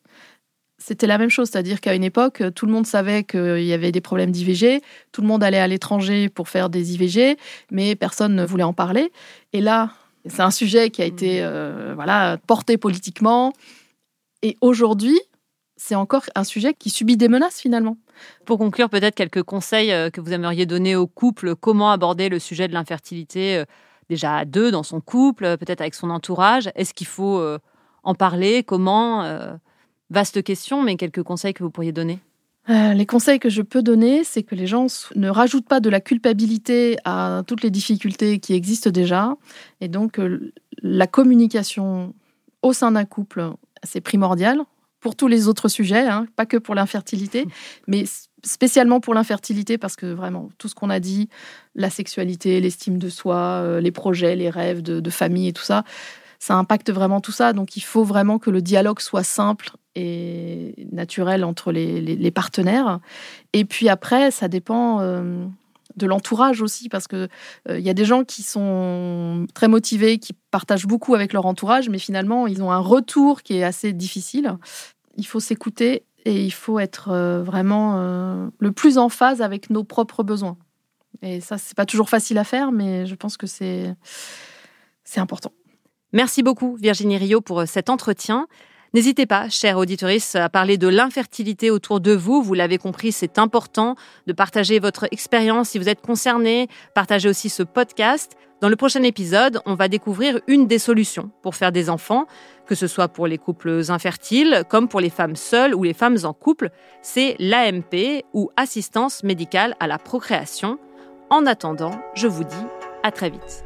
c'était 0.86 1.08
la 1.08 1.18
même 1.18 1.32
chose, 1.32 1.50
c'est-à-dire 1.50 1.82
qu'à 1.82 1.96
une 1.96 2.04
époque, 2.04 2.44
tout 2.54 2.68
le 2.68 2.72
monde 2.72 2.86
savait 2.86 3.24
qu'il 3.24 3.64
y 3.64 3.74
avait 3.74 3.92
des 3.92 4.02
problèmes 4.02 4.30
d'IVG, 4.30 4.82
tout 5.12 5.22
le 5.22 5.28
monde 5.28 5.44
allait 5.44 5.58
à 5.58 5.68
l'étranger 5.68 6.30
pour 6.30 6.48
faire 6.48 6.70
des 6.70 6.94
IVG, 6.94 7.38
mais 7.72 7.96
personne 7.96 8.36
ne 8.36 8.46
voulait 8.46 8.64
en 8.64 8.74
parler. 8.74 9.12
Et 9.52 9.62
là, 9.62 9.94
c'est 10.28 10.44
un 10.44 10.52
sujet 10.52 10.92
qui 10.92 11.02
a 11.02 11.06
été 11.06 11.42
mmh. 11.42 11.44
euh, 11.44 11.94
voilà 11.96 12.38
porté 12.46 12.78
politiquement. 12.78 13.52
Et 14.44 14.58
aujourd'hui, 14.62 15.20
c'est 15.76 15.96
encore 15.96 16.26
un 16.36 16.44
sujet 16.44 16.76
qui 16.76 16.92
subit 16.92 17.18
des 17.18 17.30
menaces 17.30 17.60
finalement. 17.60 17.98
Pour 18.46 18.60
conclure, 18.60 18.88
peut-être 18.88 19.16
quelques 19.16 19.42
conseils 19.42 19.92
euh, 19.92 20.12
que 20.12 20.22
vous 20.22 20.34
aimeriez 20.34 20.68
donner 20.68 20.96
aux 20.96 21.08
couples, 21.08 21.56
comment 21.56 21.90
aborder 21.90 22.30
le 22.30 22.38
sujet 22.38 22.68
de 22.68 22.74
l'infertilité 22.74 23.58
euh, 23.58 23.66
déjà 24.08 24.36
à 24.36 24.46
deux 24.46 24.70
dans 24.70 24.84
son 24.84 25.02
couple, 25.02 25.58
peut-être 25.58 25.82
avec 25.82 25.96
son 25.96 26.12
entourage? 26.12 26.70
Est-ce 26.76 26.94
qu'il 26.94 27.08
faut 27.08 27.44
en 28.04 28.14
parler? 28.14 28.62
Comment 28.62 29.58
Vaste 30.10 30.44
question, 30.44 30.84
mais 30.84 30.98
quelques 30.98 31.24
conseils 31.24 31.54
que 31.54 31.64
vous 31.64 31.72
pourriez 31.72 31.92
donner 31.92 32.20
euh, 32.70 32.94
les 32.94 33.06
conseils 33.06 33.38
que 33.38 33.50
je 33.50 33.62
peux 33.62 33.84
donner, 33.84 34.24
c'est 34.24 34.42
que 34.42 34.56
les 34.56 34.66
gens 34.66 34.88
ne 35.16 35.30
rajoutent 35.30 35.68
pas 35.68 35.80
de 35.80 35.90
la 35.90 36.02
culpabilité 36.02 36.98
à 37.06 37.44
toutes 37.46 37.62
les 37.62 37.70
difficultés 37.70 38.40
qui 38.40 38.54
existent 38.54 38.90
déjà. 38.90 39.36
Et 39.82 39.88
donc, 39.88 40.20
euh, 40.20 40.52
la 40.82 41.06
communication 41.06 42.16
au 42.64 42.74
sein 42.74 42.92
d'un 42.92 43.06
couple, 43.06 43.52
c'est 43.84 44.02
primordial 44.02 44.62
pour 45.00 45.16
tous 45.16 45.28
les 45.28 45.48
autres 45.48 45.68
sujets, 45.68 46.08
hein, 46.08 46.26
pas 46.36 46.48
que 46.48 46.58
pour 46.58 46.74
l'infertilité, 46.74 47.46
mais 47.88 48.06
spécialement 48.44 49.00
pour 49.00 49.14
l'infertilité, 49.14 49.78
parce 49.78 49.96
que 49.96 50.08
vraiment, 50.08 50.50
tout 50.58 50.68
ce 50.68 50.74
qu'on 50.74 50.90
a 50.90 51.00
dit, 51.00 51.30
la 51.76 51.92
sexualité, 51.92 52.60
l'estime 52.62 52.98
de 52.98 53.10
soi, 53.10 53.36
euh, 53.62 53.80
les 53.80 53.92
projets, 53.92 54.36
les 54.36 54.50
rêves 54.50 54.82
de 54.82 55.10
famille 55.12 55.50
et 55.50 55.54
tout 55.54 55.64
ça, 55.64 55.84
ça 56.40 56.56
impacte 56.56 56.92
vraiment 56.92 57.22
tout 57.22 57.32
ça. 57.32 57.54
Donc 57.54 57.78
il 57.78 57.82
faut 57.82 58.04
vraiment 58.04 58.40
que 58.40 58.50
le 58.50 58.64
dialogue 58.64 59.02
soit 59.02 59.24
simple 59.24 59.70
et 59.96 60.88
naturel 60.92 61.44
entre 61.44 61.72
les, 61.72 62.32
partenaires. 62.32 63.00
Et 63.54 63.66
puis 63.66 63.90
après, 63.90 64.32
ça 64.32 64.48
dépend 64.48 65.00
euh, 65.00 65.46
de 65.96 66.06
l'entourage 66.06 66.62
aussi, 66.62 66.90
parce 66.90 67.08
qu'il 67.08 67.30
euh, 67.70 67.80
y 67.80 67.90
a 67.90 67.94
des 67.94 68.06
gens 68.06 68.24
qui 68.24 68.44
sont 68.44 69.48
très 69.54 69.68
motivés, 69.68 70.18
qui 70.18 70.34
partagent 70.52 70.86
beaucoup 70.86 71.16
avec 71.16 71.34
leur 71.34 71.46
entourage, 71.46 71.90
mais 71.90 72.00
finalement, 72.00 72.48
ils 72.48 72.62
ont 72.62 72.72
un 72.72 72.80
retour 72.80 73.42
qui 73.42 73.58
est 73.58 73.64
assez 73.64 73.94
difficile. 73.94 74.58
Il 75.18 75.26
faut 75.26 75.40
s'écouter 75.40 76.04
et 76.26 76.44
il 76.44 76.52
faut 76.52 76.80
être 76.80 77.10
euh, 77.12 77.42
vraiment 77.42 78.50
le 78.60 78.72
plus 78.72 78.98
en 78.98 79.10
phase 79.10 79.42
avec 79.42 79.70
nos 79.70 79.84
propres 79.84 80.24
besoins. 80.24 80.58
Et 81.22 81.40
ça, 81.40 81.58
c'est 81.58 81.76
pas 81.76 81.86
toujours 81.86 82.10
facile 82.10 82.38
à 82.38 82.44
faire, 82.44 82.72
mais 82.72 83.06
je 83.06 83.16
pense 83.16 83.38
que 83.38 83.48
c'est 83.48 83.96
important. 85.16 85.54
Merci 86.12 86.44
beaucoup 86.44 86.76
Virginie 86.76 87.18
Rio 87.18 87.42
pour 87.42 87.68
cet 87.68 87.90
entretien. 87.90 88.48
N'hésitez 88.96 89.26
pas, 89.26 89.50
chère 89.50 89.78
auditrice, 89.78 90.36
à 90.36 90.48
parler 90.48 90.78
de 90.78 90.88
l'infertilité 90.88 91.70
autour 91.70 92.00
de 92.00 92.14
vous. 92.14 92.42
Vous 92.42 92.54
l'avez 92.54 92.78
compris, 92.78 93.12
c'est 93.12 93.38
important 93.38 93.98
de 94.26 94.32
partager 94.32 94.80
votre 94.80 95.10
expérience 95.12 95.72
si 95.72 95.80
vous 95.80 95.90
êtes 95.90 96.00
concerné. 96.00 96.70
Partagez 96.94 97.28
aussi 97.28 97.50
ce 97.50 97.62
podcast. 97.62 98.38
Dans 98.62 98.70
le 98.70 98.78
prochain 98.78 99.04
épisode, 99.04 99.60
on 99.66 99.76
va 99.76 99.90
découvrir 99.90 100.40
une 100.48 100.66
des 100.66 100.80
solutions 100.80 101.30
pour 101.42 101.56
faire 101.56 101.74
des 101.74 101.90
enfants, 101.90 102.26
que 102.68 102.74
ce 102.74 102.88
soit 102.88 103.10
pour 103.10 103.28
les 103.28 103.38
couples 103.38 103.82
infertiles 103.90 104.64
comme 104.70 104.88
pour 104.88 105.02
les 105.02 105.10
femmes 105.10 105.36
seules 105.36 105.76
ou 105.76 105.84
les 105.84 105.94
femmes 105.94 106.20
en 106.24 106.32
couple. 106.32 106.70
C'est 107.02 107.36
l'AMP 107.38 108.24
ou 108.34 108.50
assistance 108.56 109.26
médicale 109.26 109.76
à 109.82 109.88
la 109.88 109.98
procréation. 109.98 110.80
En 111.30 111.46
attendant, 111.46 112.00
je 112.14 112.28
vous 112.28 112.46
dis 112.46 112.66
à 113.04 113.12
très 113.12 113.30
vite. 113.30 113.65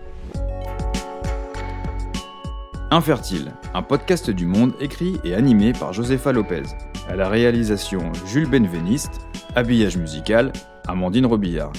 Infertile, 2.91 3.51
un 3.75 3.83
podcast 3.83 4.31
du 4.31 4.47
monde 4.47 4.73
écrit 4.79 5.19
et 5.23 5.35
animé 5.35 5.73
par 5.73 5.93
Josefa 5.93 6.31
Lopez. 6.31 6.63
À 7.07 7.15
la 7.15 7.29
réalisation 7.29 8.11
Jules 8.25 8.49
Benveniste, 8.49 9.27
habillage 9.55 9.95
musical 9.95 10.51
Amandine 10.87 11.27
Robillard. 11.27 11.71